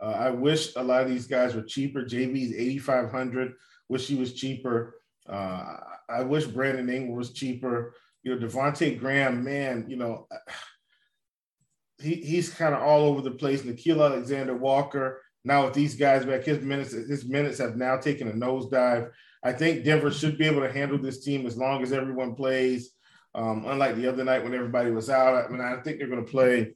[0.01, 2.03] Uh, I wish a lot of these guys were cheaper.
[2.03, 3.53] JV's eighty five hundred.
[3.89, 5.01] Wish he was cheaper.
[5.29, 5.77] Uh,
[6.09, 10.27] I wish Brandon Ingram was cheaper you know, Devonte Graham, man, you know,
[12.01, 13.63] he, he's kind of all over the place.
[13.63, 18.29] Nickeil Alexander Walker, now with these guys back, his minutes, his minutes have now taken
[18.29, 19.11] a nosedive.
[19.43, 22.91] I think Denver should be able to handle this team as long as everyone plays.
[23.35, 26.25] Um, unlike the other night when everybody was out, I mean, I think they're going
[26.25, 26.75] to play.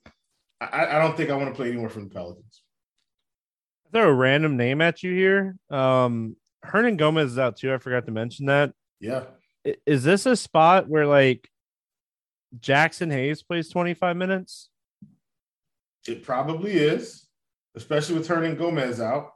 [0.60, 2.62] I, I, don't think I want to play anywhere from the Pelicans.
[3.92, 5.56] Throw a random name at you here.
[5.68, 7.74] Um, Hernangomez is out too.
[7.74, 8.72] I forgot to mention that.
[9.00, 9.24] Yeah
[9.86, 11.48] is this a spot where like
[12.58, 14.68] Jaxson Hayes plays 25 minutes?
[16.06, 17.26] It probably is,
[17.76, 19.32] especially with turning Hernangomez out.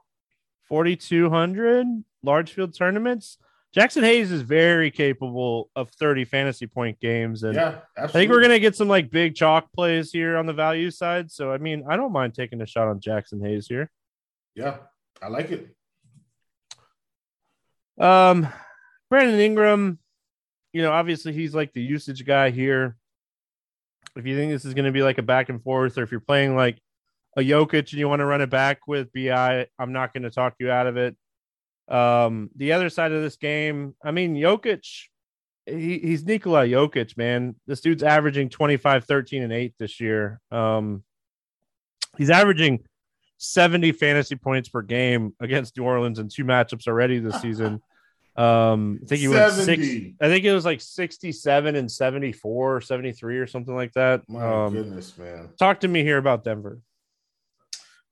[0.67, 3.37] 4,200 large field tournaments.
[3.75, 7.43] Jaxson Hayes is very capable of 30 fantasy point games.
[7.43, 8.03] And yeah, absolutely.
[8.03, 10.89] I think we're going to get some like big chalk plays here on the value
[10.89, 11.31] side.
[11.31, 13.91] So, I mean, I don't mind taking a shot on Jaxson Hayes here.
[14.55, 14.77] Yeah,
[15.21, 15.75] I like it.
[18.03, 18.47] Um,
[19.09, 19.99] Brandon Ingram,
[20.73, 22.95] you know, obviously he's like the usage guy here.
[24.15, 26.11] If you think this is going to be like a back and forth, or if
[26.11, 26.79] you're playing like
[27.37, 30.31] a Jokic and you want to run it back with BI, I'm not going to
[30.31, 31.15] talk you out of it.
[31.87, 34.85] Um, the other side of this game, I mean, Jokic,
[35.65, 37.55] he, he's Nikola Jokic, man.
[37.67, 40.39] This dude's averaging 25, 13, and 8 this year.
[40.51, 41.03] Um,
[42.17, 42.83] he's averaging
[43.37, 47.81] 70 fantasy points per game against New Orleans in two matchups already this season.
[48.35, 49.81] Um, I think he was six.
[50.21, 54.21] I think it was like 67 and 74 or 73 or something like that.
[54.29, 55.49] My um, goodness, man.
[55.57, 56.79] Talk to me here about Denver.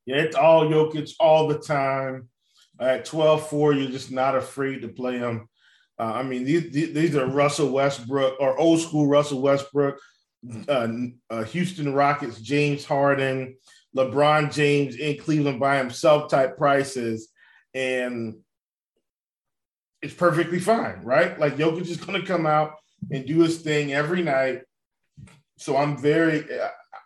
[0.08, 2.30] Yeah, it's all Jokic all the time.
[2.80, 5.50] At 12 4, you're just not afraid to play him.
[6.00, 10.00] Uh, I mean, these, these are Russell Westbrook or old school Russell Westbrook,
[10.70, 10.88] uh,
[11.30, 13.58] uh, Houston Rockets, James Harden,
[13.96, 17.30] LeBron James in Cleveland by himself type prices.
[17.74, 18.36] And
[20.02, 21.38] it's perfectly fine, right?
[21.38, 22.76] Like Jokic is going to come out
[23.12, 24.62] and do his thing every night.
[25.58, 26.46] So I'm very,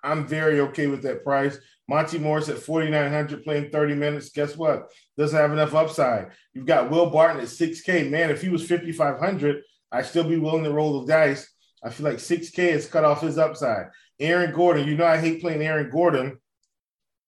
[0.04, 1.58] I'm very okay with that price.
[1.88, 4.30] Monte Morris at 4,900 playing 30 minutes.
[4.30, 4.88] Guess what?
[5.18, 6.32] Doesn't have enough upside.
[6.54, 8.10] You've got Will Barton at 6K.
[8.10, 9.62] Man, if he was 5,500,
[9.92, 11.52] I'd still be willing to roll the dice.
[11.84, 13.88] I feel like 6K has cut off his upside.
[14.20, 16.38] Aaron Gordon, you know, I hate playing Aaron Gordon,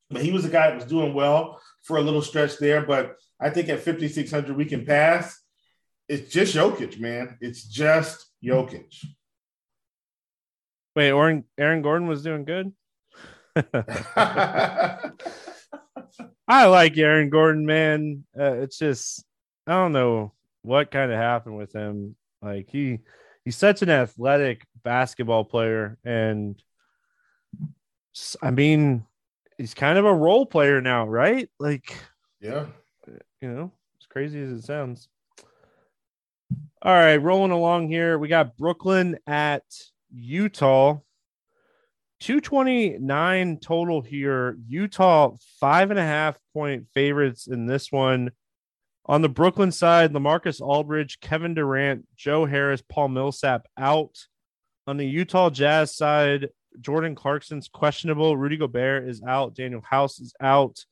[0.09, 2.85] but he was a guy that was doing well for a little stretch there.
[2.85, 5.39] But I think at 5,600, we can pass.
[6.07, 7.37] It's just Jokic, man.
[7.41, 8.93] It's just Jokic.
[10.95, 12.71] Wait, Aaron, Aaron Gordon was doing good?
[16.47, 18.25] I like Aaron Gordon, man.
[18.37, 19.25] Uh, it's just
[19.65, 22.15] I don't know what kind of happened with him.
[22.41, 22.99] Like he
[23.45, 26.61] he's such an athletic basketball player, and
[28.41, 29.05] I mean,
[29.57, 31.49] he's kind of a role player now, right?
[31.59, 31.95] Like,
[32.41, 32.65] yeah,
[33.41, 35.07] you know, as crazy as it sounds.
[36.81, 39.63] All right, rolling along here, we got Brooklyn at
[40.13, 40.99] Utah.
[42.19, 44.57] 229 total here.
[44.67, 48.31] Utah, five and a half point favorites in this one.
[49.05, 54.17] On the Brooklyn side, LaMarcus Aldridge, Kevin Durant, Joe Harris, Paul Millsap out.
[54.87, 56.49] On the Utah Jazz side,
[56.79, 58.37] Jordan Clarkson's questionable.
[58.37, 59.55] Rudy Gobert is out.
[59.55, 60.85] Danuel House is out.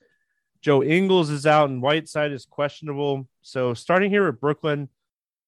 [0.62, 3.28] Joe Ingles is out, and Whiteside is questionable.
[3.42, 4.90] So starting here at Brooklyn,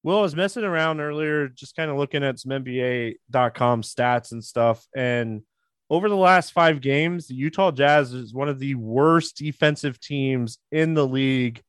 [0.03, 4.43] Will I was messing around earlier, just kind of looking at some NBA.com stats and
[4.43, 4.85] stuff.
[4.93, 5.43] And
[5.89, 10.57] over the last five games, the Utah Jazz is one of the worst defensive teams
[10.71, 11.61] in the league.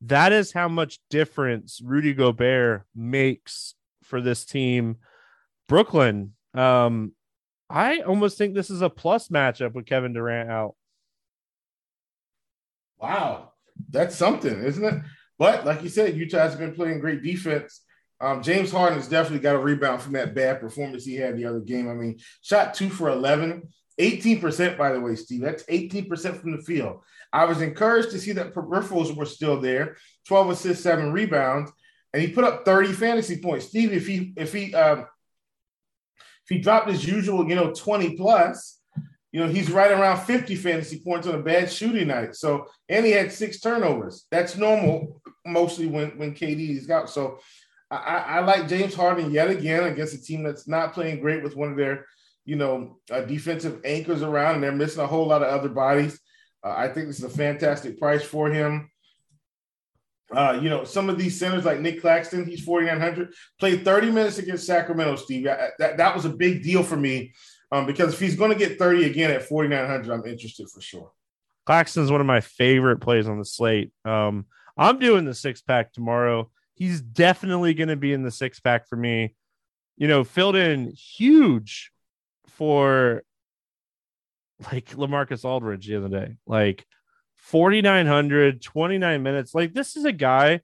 [0.00, 4.96] That is how much difference Rudy Gobert makes for this team.
[5.68, 7.12] Brooklyn, um,
[7.68, 10.74] I almost think this is a plus matchup with Kevin Durant out.
[12.98, 13.52] Wow,
[13.90, 14.94] that's something, isn't it?
[15.38, 17.82] But like you said, Utah has been playing great defense.
[18.20, 21.44] Um, James Harden has definitely got a rebound from that bad performance he had the
[21.46, 21.88] other game.
[21.88, 23.68] I mean, shot two for 11,
[24.00, 25.42] 18%, by the way, Steve.
[25.42, 27.00] That's 18% from the field.
[27.32, 29.96] I was encouraged to see that peripherals were still there
[30.28, 31.72] 12 assists, seven rebounds,
[32.12, 33.66] and he put up 30 fantasy points.
[33.66, 35.00] Steve, if he, if he, um,
[36.44, 38.80] if he dropped his usual, you know, 20 plus,
[39.32, 42.36] you know, he's right around 50 fantasy points on a bad shooting night.
[42.36, 44.26] So, and he had six turnovers.
[44.30, 47.10] That's normal mostly when, when KD is out.
[47.10, 47.38] So,
[47.90, 51.54] I, I, like James Harden yet again against a team that's not playing great with
[51.54, 52.06] one of their,
[52.44, 56.18] you know, uh, defensive anchors around, and they're missing a whole lot of other bodies.
[56.64, 58.90] Uh, I think this is a fantastic price for him.
[60.34, 64.38] Uh, you know, some of these centers like Nick Claxton, he's 4,900, played 30 minutes
[64.38, 65.46] against Sacramento, Steve.
[65.46, 67.34] I, that, that was a big deal for me
[67.70, 71.12] um, because if he's going to get 30 again at 4,900, I'm interested for sure.
[71.66, 73.92] Claxton's one of my favorite plays on the slate.
[74.04, 78.60] Um, I'm doing the six pack tomorrow he's definitely going to be in the six
[78.60, 79.34] pack for me.
[79.96, 81.92] You know, filled in huge
[82.48, 83.22] for
[84.72, 86.84] like LaMarcus Aldridge the other day, like
[87.36, 89.54] 4,900, 29 minutes.
[89.54, 90.60] Like, this is a guy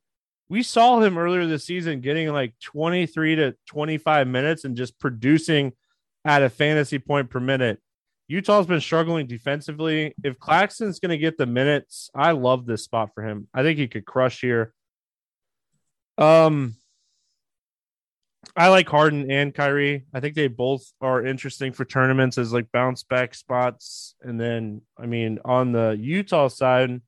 [0.48, 5.72] we saw him earlier this season getting like 23 to 25 minutes and just producing
[6.24, 7.78] at a fantasy point per minute.
[8.30, 10.14] Utah's been struggling defensively.
[10.22, 13.48] If Claxton's going to get the minutes, I love this spot for him.
[13.52, 14.72] I think he could crush here.
[16.16, 16.76] Um,
[18.54, 20.04] I like Harden and Kyrie.
[20.14, 24.14] I think they both are interesting for tournaments as like bounce back spots.
[24.22, 27.02] And then, I mean, on the Utah side,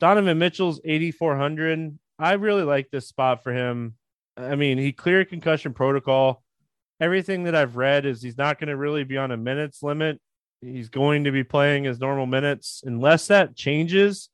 [0.00, 1.98] Donovan Mitchell's 8,400.
[2.18, 3.94] I really like this spot for him.
[4.36, 6.42] I mean, he cleared concussion protocol.
[7.00, 10.20] Everything that I've read is he's not going to really be on a minutes limit.
[10.62, 12.82] He's going to be playing his normal minutes.
[12.86, 14.30] Unless that changes,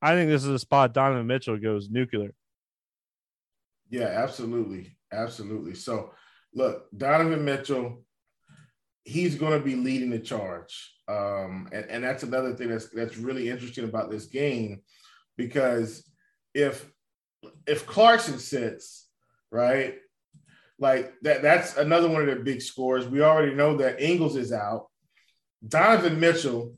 [0.00, 2.32] I think this is a spot Donovan Mitchell goes nuclear.
[3.90, 4.96] Yeah, absolutely.
[5.12, 5.74] Absolutely.
[5.74, 6.12] So,
[6.54, 8.04] look, Donovan Mitchell,
[9.04, 10.94] he's going to be leading the charge.
[11.08, 14.80] Um, and, and that's another thing that's that's really interesting about this game
[15.36, 16.08] because
[16.54, 16.88] if
[17.66, 19.08] if Clarkson sits,
[19.50, 19.96] right?
[20.78, 23.06] Like that, that's another one of their big scores.
[23.06, 24.86] We already know that Ingles is out.
[25.66, 26.74] Donovan Mitchell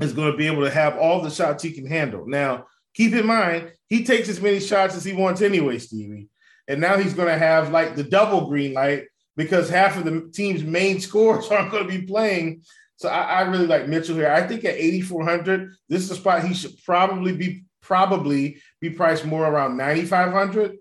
[0.00, 2.26] is going to be able to have all the shots he can handle.
[2.26, 6.28] Now, keep in mind, he takes as many shots as he wants anyway, Stevie.
[6.68, 9.04] And now he's going to have like the double green light
[9.36, 12.62] because half of the team's main scores aren't going to be playing.
[12.96, 14.30] So I, I really like Mitchell here.
[14.30, 19.26] I think at 8,400, this is a spot he should probably be probably be priced
[19.26, 20.76] more around 9,500.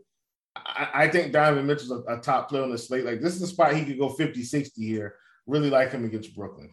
[0.56, 3.06] I, I, think Donovan Mitchell's a, a, top player on the slate.
[3.06, 5.16] Like this is a spot he could go 50, 60 here.
[5.48, 6.72] Really like him against Brooklyn.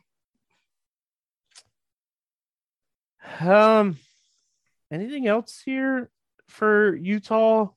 [3.41, 3.97] Um,
[4.93, 6.11] anything else here
[6.49, 7.69] for Utah?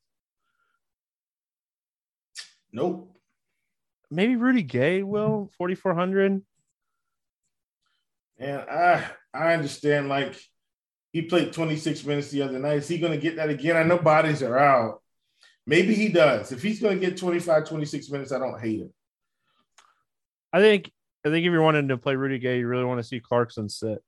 [2.71, 3.15] Nope.
[4.09, 6.41] Maybe Rudy Gay will 4400.
[8.39, 10.35] And I I understand like
[11.13, 12.77] he played 26 minutes the other night.
[12.77, 13.77] Is he going to get that again?
[13.77, 15.01] I know bodies are out.
[15.67, 16.51] Maybe he does.
[16.51, 18.91] If he's going to get 25, 26 minutes, I don't hate it.
[20.51, 20.91] I think
[21.25, 23.69] I think if you're wanting to play Rudy Gay, you really want to see Clarkson
[23.69, 24.03] sit.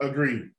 [0.00, 0.50] Agreed.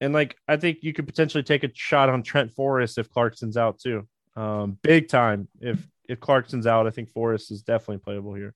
[0.00, 3.56] And like I think you could potentially take a shot on Trent Forrest if Clarkson's
[3.56, 4.06] out too.
[4.36, 5.48] Um, big time.
[5.60, 8.54] If if Clarkson's out, I think Forrest is definitely playable here.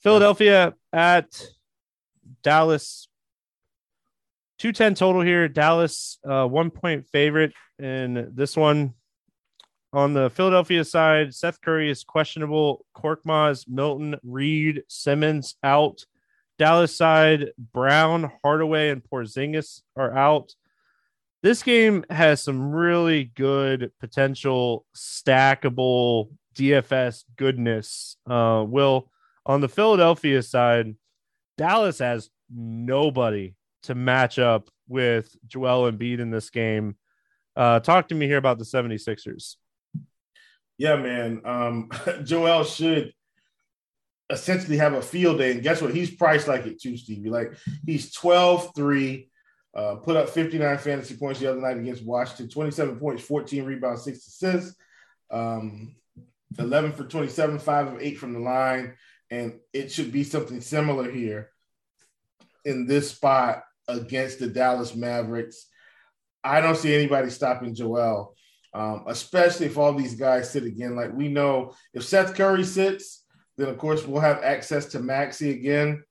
[0.00, 1.28] Philadelphia at
[2.42, 3.08] Dallas.
[4.58, 5.48] 210 total here.
[5.48, 8.94] Dallas, uh, one point favorite in this one.
[9.92, 12.84] On the Philadelphia side, Seth Curry is questionable.
[12.96, 16.04] Korkmaz, Milton, Reed, Simmons out.
[16.58, 20.54] Dallas side, Brown, Hardaway, and Porzingis are out.
[21.42, 28.16] This game has some really good potential stackable DFS goodness.
[28.28, 29.10] Uh, Will
[29.44, 30.94] on the Philadelphia side,
[31.58, 36.96] Dallas has nobody to match up with Joel Embiid in this game.
[37.56, 39.56] Uh, talk to me here about the 76ers.
[40.78, 41.42] Yeah, man.
[41.44, 41.90] Um,
[42.24, 43.12] Joel should
[44.34, 45.52] essentially have a field day.
[45.52, 45.94] And guess what?
[45.94, 47.30] He's priced like it too, Stevie.
[47.30, 47.54] Like
[47.86, 49.30] he's 12 3,
[49.74, 54.04] uh, put up 59 fantasy points the other night against Washington, 27 points, 14 rebounds,
[54.04, 54.76] six assists,
[55.30, 55.94] um,
[56.58, 58.94] 11 for 27, five of eight from the line.
[59.30, 61.50] And it should be something similar here
[62.64, 65.66] in this spot against the Dallas Mavericks.
[66.42, 68.34] I don't see anybody stopping Joel,
[68.74, 70.94] um, especially if all these guys sit again.
[70.94, 73.23] Like we know if Seth Curry sits,
[73.56, 76.02] then, of course, we'll have access to Maxey again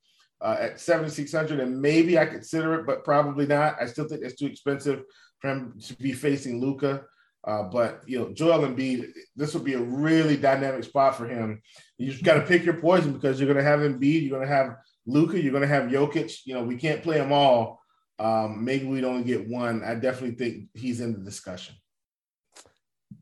[0.41, 1.59] uh, at 7,600.
[1.59, 3.75] And maybe I consider it, but probably not.
[3.81, 5.03] I still think it's too expensive
[5.39, 7.03] for him to be facing Luka.
[7.45, 11.61] Uh, but, you know, Joel Embiid, this will be a really dynamic spot for him.
[11.97, 14.47] You just got to pick your poison because you're going to have Embiid, you're going
[14.47, 16.39] to have Luka, you're going to have Jokic.
[16.45, 17.81] You know, we can't play them all.
[18.19, 19.83] Um, maybe we'd only get one.
[19.83, 21.75] I definitely think he's in the discussion.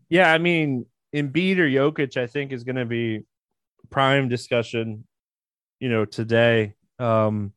[0.10, 3.24] Yeah, I mean, Embiid or Jokic, I think is going to be
[3.92, 5.06] prime discussion,
[5.80, 6.74] you know, today.
[7.00, 7.54] Um,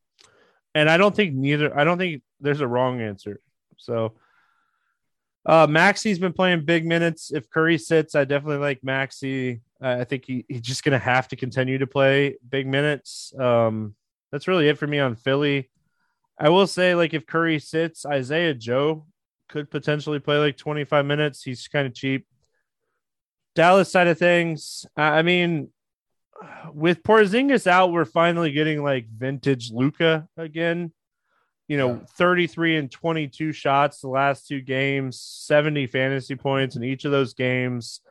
[0.73, 1.77] and I don't think neither.
[1.77, 3.39] I don't think there's a wrong answer.
[3.77, 4.13] So,
[5.45, 7.31] uh, Maxey's been playing big minutes.
[7.33, 9.61] If Curry sits, I definitely like Maxey.
[9.81, 13.33] I think he, he's just going to have to continue to play big minutes.
[13.37, 13.95] Um,
[14.31, 15.69] that's really it for me on Philly.
[16.39, 19.05] I will say, like, if Curry sits, Isaiah Joe
[19.47, 21.43] could potentially play like 25 minutes.
[21.43, 22.27] He's kind of cheap.
[23.53, 25.69] Dallas side of things, I mean,
[26.73, 30.91] with Porzingis out, we're finally getting like vintage Luka again.
[31.67, 37.05] You know, 33 and 22 shots the last two games, 70 fantasy points in each
[37.05, 38.01] of those games.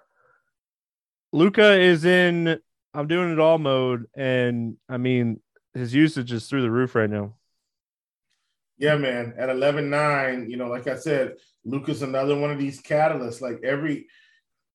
[1.33, 2.59] Luka is in
[2.93, 5.41] I'm doing it all mode, and I mean
[5.75, 7.35] his usage is through the roof right now.
[8.79, 9.35] Yeah, man.
[9.39, 13.41] At 11 9, you know, like I said, Luka's another one of these catalysts.
[13.41, 14.07] Like every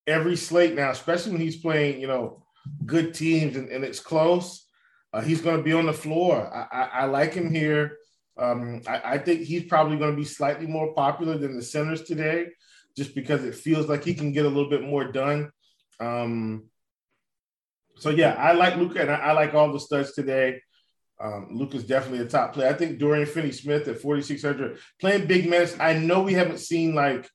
[0.08, 2.44] every slate now, especially when he's playing, you know,
[2.86, 4.66] good teams and, and it's close,
[5.14, 6.52] uh, he's going to be on the floor.
[6.54, 7.98] I, I, I like him here.
[8.38, 12.04] Um, I, I, think he's probably going to be slightly more popular than the centers
[12.04, 12.48] today,
[12.96, 15.52] just because it feels like he can get a little bit more done.
[16.00, 16.70] Um,
[17.98, 20.62] so yeah, I like Luka and I, like all the studs today.
[21.20, 22.70] Um, Luka's definitely a top player.
[22.70, 25.76] I think Dorian Finney-Smith at 4,600 playing big minutes.
[25.78, 27.30] I know we haven't seen like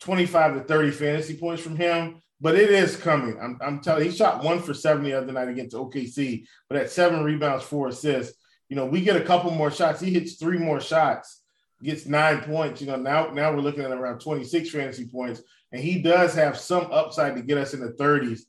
[0.00, 3.38] 25 to 30 fantasy points from him, but it is coming.
[3.40, 6.78] I'm, I'm telling you, he shot one for seven the other night against OKC, but
[6.78, 8.36] at seven rebounds, four assists.
[8.68, 10.00] You know, we get a couple more shots.
[10.00, 11.42] He hits three more shots,
[11.82, 12.80] gets nine points.
[12.80, 15.40] You know, now now we're looking at around 26 fantasy points,
[15.72, 18.40] and he does have some upside to get us in the 30s.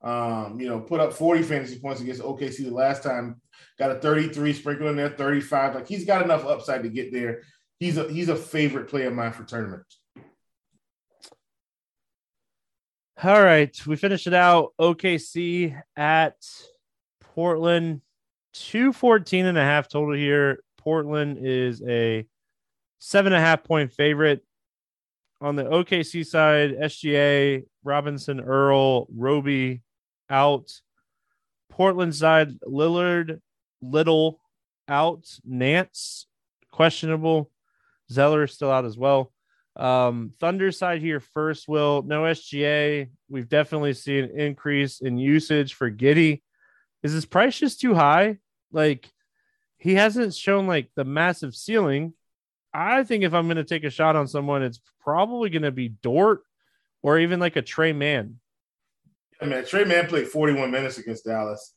[0.00, 3.40] Um, you know, put up 40 fantasy points against OKC the last time,
[3.78, 5.74] got a 33, sprinkled in there 35.
[5.74, 7.42] Like he's got enough upside to get there.
[7.78, 9.97] He's a he's a favorite player of mine for tournaments.
[13.20, 14.74] All right, we finished it out.
[14.80, 16.36] OKC at
[17.20, 18.00] Portland,
[18.52, 20.62] 214 and a half total here.
[20.76, 22.24] Portland is a
[23.00, 24.44] seven and a half point favorite.
[25.40, 29.82] On the OKC side, SGA, Robinson, Earl, Roby
[30.30, 30.70] out.
[31.70, 33.40] Portland side, Lillard,
[33.82, 34.40] Little
[34.86, 35.26] out.
[35.44, 36.26] Nance,
[36.70, 37.50] questionable.
[38.12, 39.32] Zeller is still out as well.
[39.78, 43.08] Um, Thunder side here first, will no SGA.
[43.28, 46.42] We've definitely seen an increase in usage for Giddey.
[47.02, 48.38] Is his price just too high?
[48.72, 49.08] Like
[49.78, 52.14] he hasn't shown like the massive ceiling.
[52.74, 55.70] I think if I'm going to take a shot on someone, it's probably going to
[55.70, 56.42] be Dort
[57.02, 58.40] or even like a Tre Mann.
[59.40, 61.74] I mean, Tre Mann played 41 minutes against Dallas.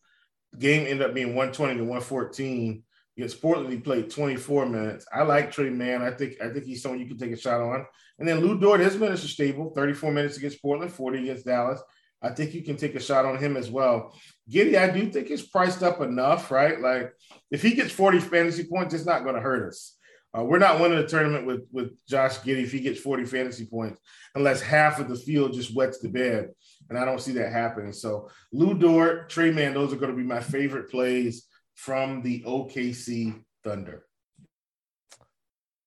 [0.54, 2.84] The game ended up being 120 to 114.
[3.18, 5.06] Against Portland, he played 24 minutes.
[5.14, 6.02] I like Tre Mann.
[6.02, 7.86] I think I think he's someone you can take a shot on.
[8.20, 9.74] And then Lou Dort, his minutes are stable.
[9.76, 11.82] 34 minutes against Portland, 40 against Dallas.
[12.22, 14.16] I think you can take a shot on him as well.
[14.50, 16.80] Giddey, I do think is priced up enough, right?
[16.80, 17.14] Like
[17.50, 19.98] if he gets 40 fantasy points, it's not going to hurt us.
[20.38, 23.66] Uh, we're not winning the tournament with with Josh Giddey if he gets 40 fantasy
[23.66, 24.00] points,
[24.36, 26.52] unless half of the field just wets the bed.
[26.90, 27.92] And I don't see that happening.
[27.92, 31.48] So Lou Dort, Tre Mann, those are going to be my favorite plays
[31.82, 34.06] from the OKC Thunder.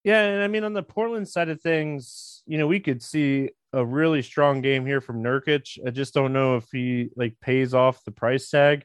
[0.02, 3.50] Yeah, and I mean on the Portland side of things, you know, we could see
[3.72, 5.78] a really strong game here from Nurkic.
[5.86, 8.84] I just don't know if he like pays off the price tag.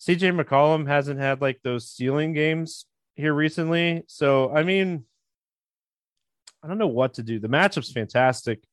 [0.00, 4.04] CJ McCollum hasn't had like those ceiling games here recently.
[4.06, 5.04] So I mean,
[6.62, 7.38] I don't know what to do.
[7.38, 8.64] The matchup's fantastic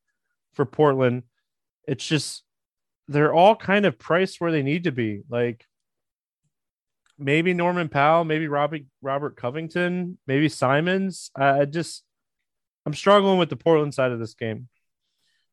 [0.54, 1.24] for Portland.
[1.86, 2.44] It's just
[3.10, 5.24] they're all kind of priced where they need to be.
[5.30, 5.66] Like
[7.22, 11.32] maybe Norman Powell, maybe Robbie Robert Covington, maybe Simons.
[11.36, 12.04] I just
[12.86, 14.68] I'm struggling with the Portland side of this game.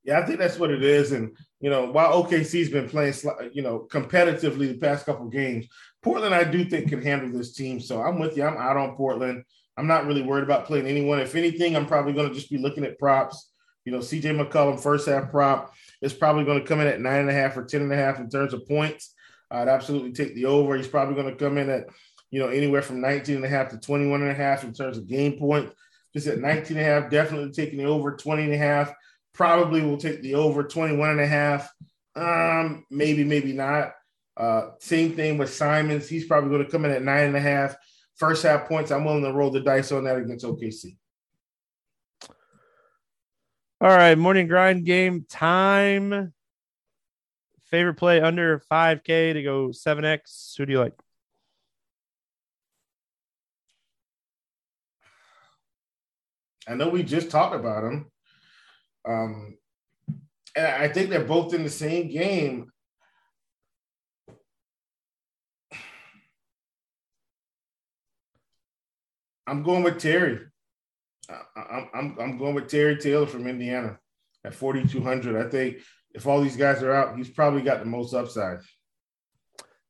[0.04, 1.12] Yeah, I think that's what it is.
[1.12, 3.14] And you know, while OKC's been playing,
[3.52, 5.66] you know, competitively the past couple games,
[6.02, 7.80] Portland I do think can handle this team.
[7.80, 8.44] So I'm with you.
[8.44, 9.44] I'm out on Portland.
[9.76, 11.20] I'm not really worried about playing anyone.
[11.20, 13.52] If anything, I'm probably going to just be looking at props.
[13.84, 17.20] You know, CJ McCollum first half prop is probably going to come in at nine
[17.20, 19.14] and a half or ten and a half in terms of points.
[19.50, 20.76] I'd absolutely take the over.
[20.76, 21.86] He's probably going to come in at,
[22.30, 24.98] you know, anywhere from 19 and a half to 21 and a half in terms
[24.98, 25.72] of game point.
[26.14, 28.92] Just at 19 and a half, definitely taking the over 20 and a half.
[29.34, 31.70] Probably will take the over 21 and a half.
[32.16, 33.92] Um, maybe, maybe not.
[34.36, 36.08] Uh, same thing with Simons.
[36.08, 37.76] He's probably going to come in at nine and a half.
[38.16, 38.90] First half points.
[38.90, 40.96] I'm willing to roll the dice on that against OKC.
[43.80, 46.32] All right, morning grind game time.
[47.70, 50.56] Favorite play under 5K to go 7X.
[50.56, 50.94] Who do you like?
[56.66, 58.10] I know we just talked about them.
[59.06, 59.56] Um,
[60.56, 62.70] and I think they're both in the same game.
[69.46, 70.40] I'm going with Terry.
[71.56, 73.98] I'm, I'm, I'm going with Terry Taylor from Indiana
[74.44, 75.46] at 4,200.
[75.46, 75.78] I think
[76.14, 78.58] if all these guys are out, he's probably got the most upside.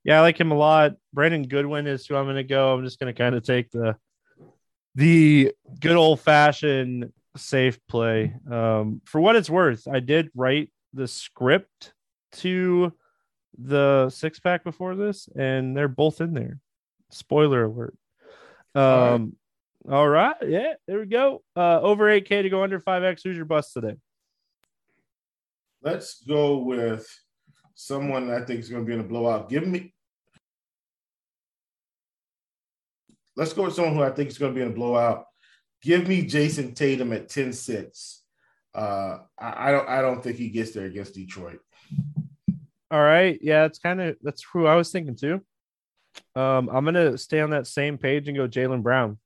[0.05, 0.95] Yeah, I like him a lot.
[1.13, 2.75] Brandon Goodwin is who I'm going to go.
[2.75, 3.97] I'm just going to kind of take the
[4.95, 8.35] the good old fashioned safe play.
[8.51, 11.93] Um, for what it's worth, I did write the script
[12.33, 12.93] to
[13.59, 16.59] the six pack before this, and they're both in there.
[17.11, 17.97] Spoiler alert.
[18.75, 19.37] Um,
[19.89, 20.37] all right.
[20.37, 20.49] all right.
[20.49, 21.43] Yeah, there we go.
[21.57, 23.23] Uh, over 8K to go under 5X.
[23.25, 23.97] Who's your bust today?
[25.83, 27.07] Let's go with
[27.75, 29.49] someone I think is going to be in a blowout.
[29.49, 29.95] Give me.
[33.37, 35.27] Let's go with someone who I think is going to be in a blowout.
[35.81, 38.19] Give me Jayson Tatum at 10-6.
[38.75, 39.89] Uh, I, I don't.
[39.89, 41.61] I don't think he gets there against Detroit.
[42.91, 43.39] All right.
[43.43, 45.41] Yeah, it's kind of that's who I was thinking too.
[46.35, 49.19] Um, I'm gonna stay on that same page and go Jaylen Brown,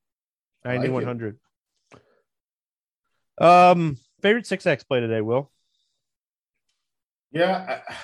[0.64, 1.38] 9100.
[3.40, 5.50] Like um, favorite six X play today, Will.
[7.32, 7.80] Yeah.
[7.88, 7.94] I,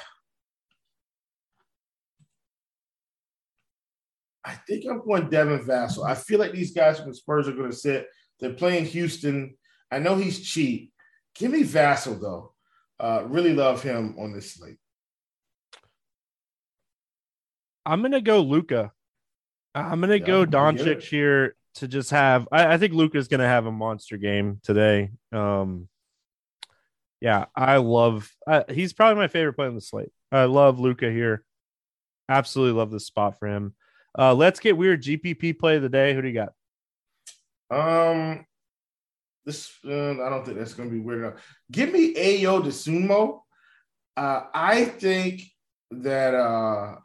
[4.45, 6.09] I think I'm going Devin Vassell.
[6.09, 8.09] I feel like these guys from the Spurs are going to sit.
[8.41, 9.57] They're playing Houston.
[9.91, 10.93] I know he's cheap.
[11.35, 12.55] Give me Vassell, though.
[12.99, 14.79] Uh, really love him on this slate.
[17.87, 18.93] I'm gonna go Luka.
[19.74, 22.47] I'm gonna yeah, go Doncic here to just have.
[22.53, 25.11] I, I think Luka's gonna have a monster game today.
[25.33, 25.89] Um,
[27.21, 28.31] yeah, I love.
[28.47, 30.11] Uh, he's probably my favorite player on the slate.
[30.31, 31.45] I love Luka here.
[32.29, 33.75] Absolutely love this spot for him.
[34.16, 35.03] Uh, let's get weird.
[35.03, 36.14] GPP play of the day.
[36.14, 36.53] Who do you got?
[37.71, 38.47] Um,
[39.45, 41.57] this uh, I don't think that's going to be weird enough.
[41.71, 43.41] Give me Ayo Dosunmu.
[44.16, 45.43] Uh, I think
[45.91, 46.97] that uh,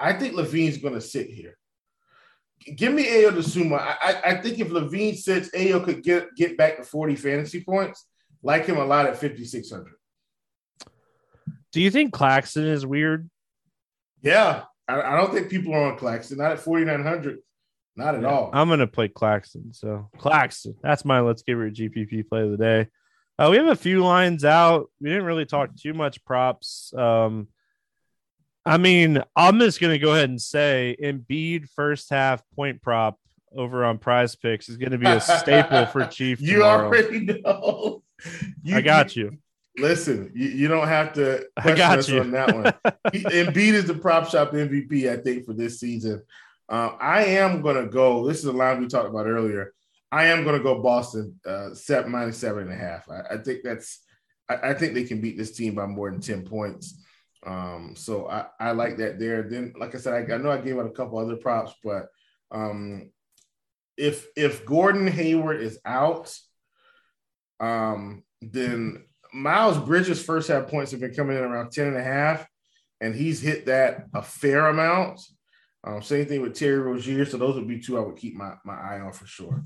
[0.00, 1.56] I think LaVine's going to sit here.
[2.76, 3.78] Give me Ayo Dosunmu.
[3.78, 7.62] I, I, I think if LaVine sits, Ayo could get get back to 40 fantasy
[7.62, 8.06] points.
[8.44, 9.94] Like him a lot at 5,600.
[11.72, 13.28] Do you think Claxton is weird?
[14.22, 14.64] Yeah.
[14.86, 16.38] I, I don't think people are on Claxton.
[16.38, 17.38] Not at 4,900.
[17.96, 18.50] Not at yeah, all.
[18.52, 19.72] I'm going to play Claxton.
[19.72, 20.76] So, Claxton.
[20.82, 22.86] That's my let's give her a GPP play of the day.
[23.38, 24.90] Uh, we have a few lines out.
[25.00, 26.92] We didn't really talk too much props.
[26.96, 27.48] Um,
[28.66, 33.18] I mean, I'm just going to go ahead and say Embiid first half point prop
[33.56, 36.40] over on Prize Picks is going to be a staple for Chief.
[36.40, 36.86] you tomorrow.
[36.86, 38.03] already know.
[38.62, 39.36] You, I got you.
[39.76, 42.20] Listen, you, you don't have to question I got us you.
[42.20, 42.64] on that one.
[43.12, 46.22] Embiid is the prop shop MVP, I think, for this season.
[46.68, 48.26] Uh, I am going to go.
[48.26, 49.74] This is a line we talked about earlier.
[50.10, 53.08] I am going to go Boston uh, set minus seven and a half.
[53.10, 54.00] I, I think that's.
[54.48, 57.02] I, I, think they can beat this team by more than ten points.
[57.44, 59.42] Um, so I, I like that there.
[59.42, 62.06] Then, like I said, I, I know I gave out a couple other props, but
[62.50, 63.10] um,
[63.96, 66.36] if if Gordon Hayward is out,
[67.64, 72.02] um, then Miles Bridges' first half points have been coming in around 10 and a
[72.02, 72.46] half,
[73.00, 75.20] and he's hit that a fair amount.
[75.82, 77.24] Um, same thing with Terry Rozier.
[77.24, 79.64] So those would be two I would keep my, my eye on for sure.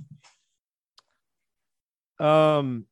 [2.18, 2.86] Um,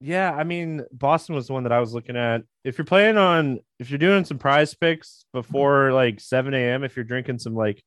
[0.00, 2.42] yeah, I mean, Boston was the one that I was looking at.
[2.64, 6.96] If you're playing on, if you're doing some prize picks before like 7 a.m., if
[6.96, 7.82] you're drinking some like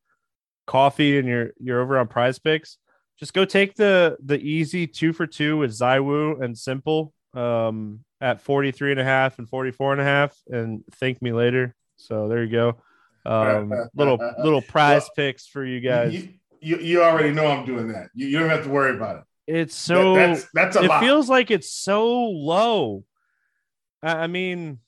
[0.67, 2.77] coffee and you're you're over on prize picks,
[3.19, 8.41] just go take the the easy two for two with ZywOo and s1mple um at
[8.41, 11.75] 43 and a half and 44 and a half and thank me later.
[11.95, 12.77] So there you go.
[13.25, 16.13] Um little little prize well, picks for you guys.
[16.13, 16.29] You,
[16.61, 18.09] you, you already know I'm doing that.
[18.13, 19.23] You, you don't have to worry about it.
[19.45, 21.01] It's so that, that's that's a it lot.
[21.01, 23.03] feels like it's so low.
[24.01, 24.79] I, I mean,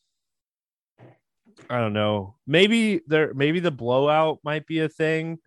[1.69, 2.35] I don't know.
[2.47, 5.39] Maybe there maybe the blowout might be a thing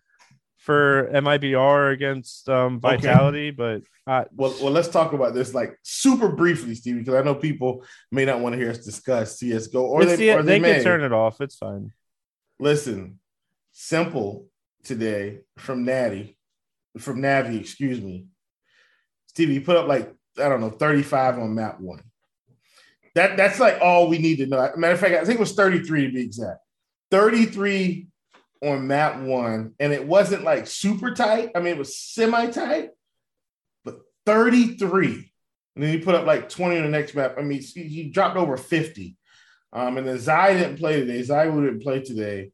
[0.59, 3.81] for MIBR against um, Vitality, okay.
[4.05, 7.35] but uh, well, well, let's talk about this like super briefly, Stevie, because I know
[7.35, 10.75] people may not want to hear us discuss CS:GO, or they, the, or they, they
[10.75, 11.41] can turn it off.
[11.41, 11.93] It's fine.
[12.59, 13.21] Listen,
[13.75, 14.47] s1mple
[14.83, 16.37] today from Natty,
[16.99, 18.27] from Navi, excuse me.
[19.29, 22.03] Stevie, you put up like I don't know, 35 on map one.
[23.15, 24.71] That that's like all we need to know.
[24.77, 26.59] Matter of fact, I think it was 33 to be exact.
[27.11, 28.09] 33
[28.63, 31.51] on map one, and it wasn't like super tight.
[31.55, 32.91] I mean, it was semi-tight,
[33.85, 35.33] but 33.
[35.75, 37.37] And then he put up like 20 on the next map.
[37.39, 39.17] I mean, he, dropped over 50.
[39.73, 41.23] Um, and then Zai didn't play today.
[41.23, 42.51] Zai didn't play today.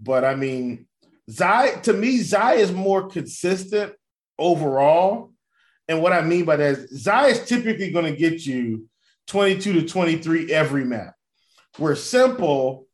[0.00, 0.86] But I mean,
[1.28, 3.94] Zai, to me, Zai is more consistent
[4.38, 5.32] overall
[5.88, 8.88] and what I mean by that is Zai is typically going to get you
[9.26, 11.14] 22 to 23 every map.
[11.78, 12.84] Where s1mple,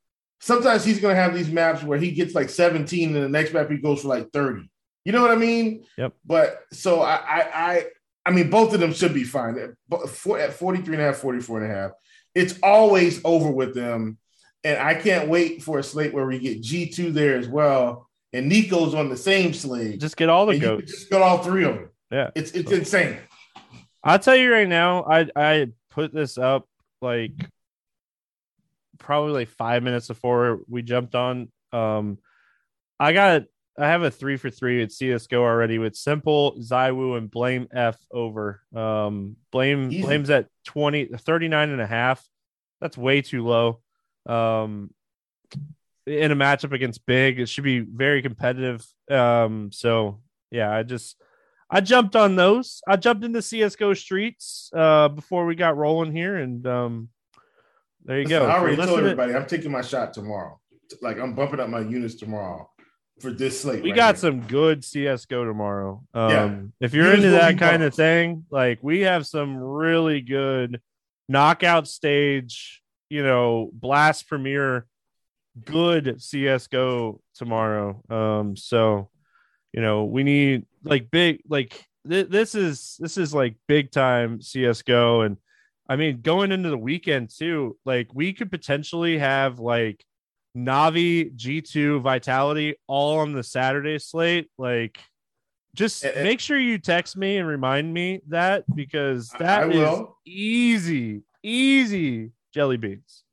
[0.45, 3.55] sometimes he's going to have these maps where he gets like 17 and the next
[3.55, 4.69] map he goes for like 30.
[5.07, 5.85] You know what I mean?
[5.97, 6.13] Yep.
[6.25, 7.85] But so I I I,
[8.27, 9.75] I mean both of them should be fine.
[9.89, 11.91] But for, at 43 and a half, 44 and a half,
[12.35, 14.19] it's always over with them.
[14.65, 18.09] And I can't wait for a slate where we get G2 there as well.
[18.33, 20.01] And NiKo's on the same slate.
[20.01, 20.91] Just get all the goats.
[20.91, 21.91] Just get all three of them.
[22.11, 23.19] Yeah, it's it's so, insane.
[24.03, 25.05] I'll tell you right now.
[25.05, 26.67] I I put this up
[27.01, 27.33] like
[29.05, 31.53] probably like five minutes before we jumped on.
[31.73, 32.19] Um,
[32.99, 33.45] I got
[33.79, 38.63] I have a three for three at CS:GO already with s1mple ZywOo and blameF over.
[38.75, 40.03] Um, blame Easy.
[40.03, 42.25] blames at 20 39 and a half.
[42.81, 43.81] That's way too low.
[44.27, 44.91] Um,
[46.07, 48.87] in a matchup against big, it should be very competitive.
[49.11, 51.17] Um, so yeah, I just
[51.71, 52.81] I jumped on those.
[52.87, 57.09] I jumped into CS:GO streets uh, before we got rolling here, and um,
[58.05, 58.47] there you go.
[58.47, 59.39] I already told everybody to...
[59.39, 60.61] I'm taking my shot tomorrow.
[61.01, 62.71] Like I'm bumping up my units tomorrow
[63.21, 63.83] for this slate.
[63.83, 64.21] We right got here.
[64.21, 66.03] some good CS:GO tomorrow.
[66.13, 66.87] Um, yeah.
[66.87, 70.81] If you're Here's into that kind of thing, like we have some really good
[71.29, 74.87] knockout stage, you know, BLAST Premier,
[75.65, 78.03] good CS:GO tomorrow.
[78.11, 79.11] Um, so
[79.73, 84.41] you know, we need like big like th- this is this is like big time
[84.41, 85.37] CS:GO and
[85.89, 90.05] I mean going into the weekend too, like we could potentially have like
[90.57, 94.51] Navi, G2, Vitality all on the Saturday slate.
[94.57, 94.99] Like
[95.75, 101.23] just it, make sure you text me and remind me that because that is easy,
[101.43, 103.25] easy jelly beans.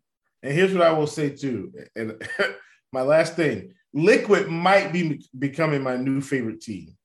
[0.43, 1.71] And here's what I will say too.
[1.95, 2.21] And
[2.91, 6.95] my last thing Liquid might be becoming my new favorite team.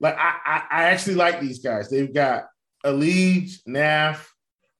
[0.00, 1.88] Like I, I, I actually like these guys.
[1.88, 2.44] They've got
[2.84, 4.26] Elige, Naf,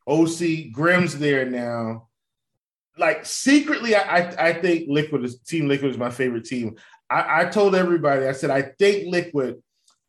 [0.09, 2.09] oSee, Grim's there now.
[2.99, 6.77] like secretly, I, I, I think Liquid is Team Liquid is my favorite team.
[7.11, 9.63] I, I told everybody, I said I think Liquid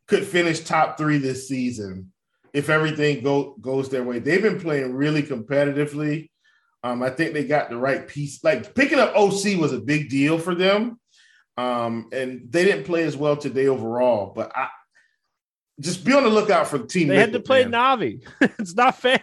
[0.08, 2.12] could finish top three this season
[2.54, 4.20] if everything go, goes their way.
[4.20, 6.30] They've been playing really competitively.
[6.84, 8.44] Um, I think they got the right piece.
[8.44, 11.00] Like picking up oSee was a big deal for them.
[11.58, 14.68] Um, and they didn't play as well today overall, but I
[15.80, 17.08] just be on the lookout for the team.
[17.10, 18.00] They had to play man.
[18.00, 18.26] Navi.
[18.60, 19.22] it's not fair.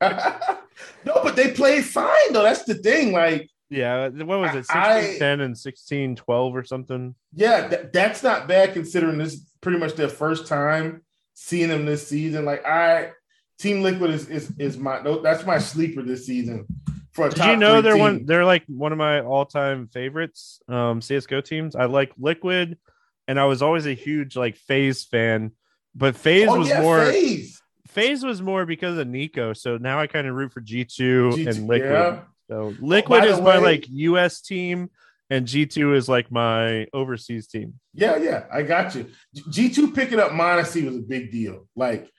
[0.00, 2.42] no, but they played fine though.
[2.42, 3.12] That's the thing.
[3.12, 4.66] Like, yeah, what was it?
[4.66, 7.14] 16 I, 10 and 16 12 or something?
[7.32, 11.02] Yeah, th- that's not bad considering this is pretty much their first time
[11.34, 12.44] seeing them this season.
[12.44, 13.10] Like I
[13.58, 16.66] Team Liquid is is, is my that's my sleeper this season.
[17.12, 18.00] For Did you know they're team.
[18.00, 21.74] one they're like one of my all-time favorites um CSGO teams.
[21.74, 22.78] I like Liquid
[23.28, 25.52] and I was always a huge like FaZe fan,
[25.96, 27.60] but FaZe oh, was yeah, more phase.
[27.88, 29.56] FaZe was more because of NiKo.
[29.56, 31.90] So now I kind of root for G2, G2 and Liquid.
[31.90, 32.20] Yeah.
[32.48, 34.90] So Liquid oh, is way, my like US team
[35.30, 37.80] and G2 is like my overseas team.
[37.94, 39.06] Yeah, yeah, I got you.
[39.34, 41.66] G2 picking up m0NESY was a big deal.
[41.74, 42.10] Like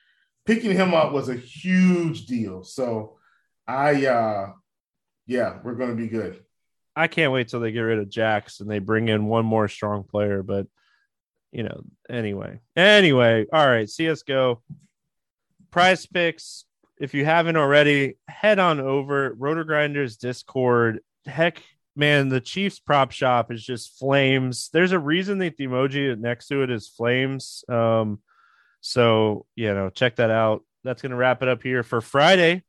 [0.46, 2.64] picking him up was a huge deal.
[2.64, 3.18] So
[3.68, 4.52] I uh
[5.28, 6.44] yeah, we're gonna be good.
[6.96, 9.68] I can't wait till they get rid of JaCkz and they bring in one more
[9.68, 10.66] strong player, but
[11.58, 12.60] you know, anyway.
[12.76, 14.60] Anyway, all right, CSGO.
[15.72, 16.66] Prize picks.
[17.00, 21.00] If you haven't already, head on over RotoGrinders Discord.
[21.26, 21.64] Heck,
[21.96, 24.70] man, the Chiefs prop shop is just flames.
[24.72, 27.64] There's a reason that the emoji next to it is flames.
[27.68, 28.20] Um,
[28.82, 30.64] so you know, check that out.
[30.84, 32.64] That's gonna wrap it up here for Friday.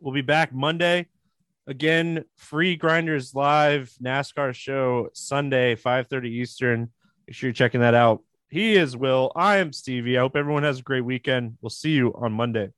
[0.00, 1.08] We'll be back Monday.
[1.66, 6.90] Again, free grinders live NASCAR show Sunday, 5 30 Eastern.
[7.26, 8.22] Make sure you're checking that out.
[8.50, 9.32] He is Will.
[9.34, 10.18] I am Stevie.
[10.18, 11.56] I hope everyone has a great weekend.
[11.60, 12.70] We'll see you on Monday.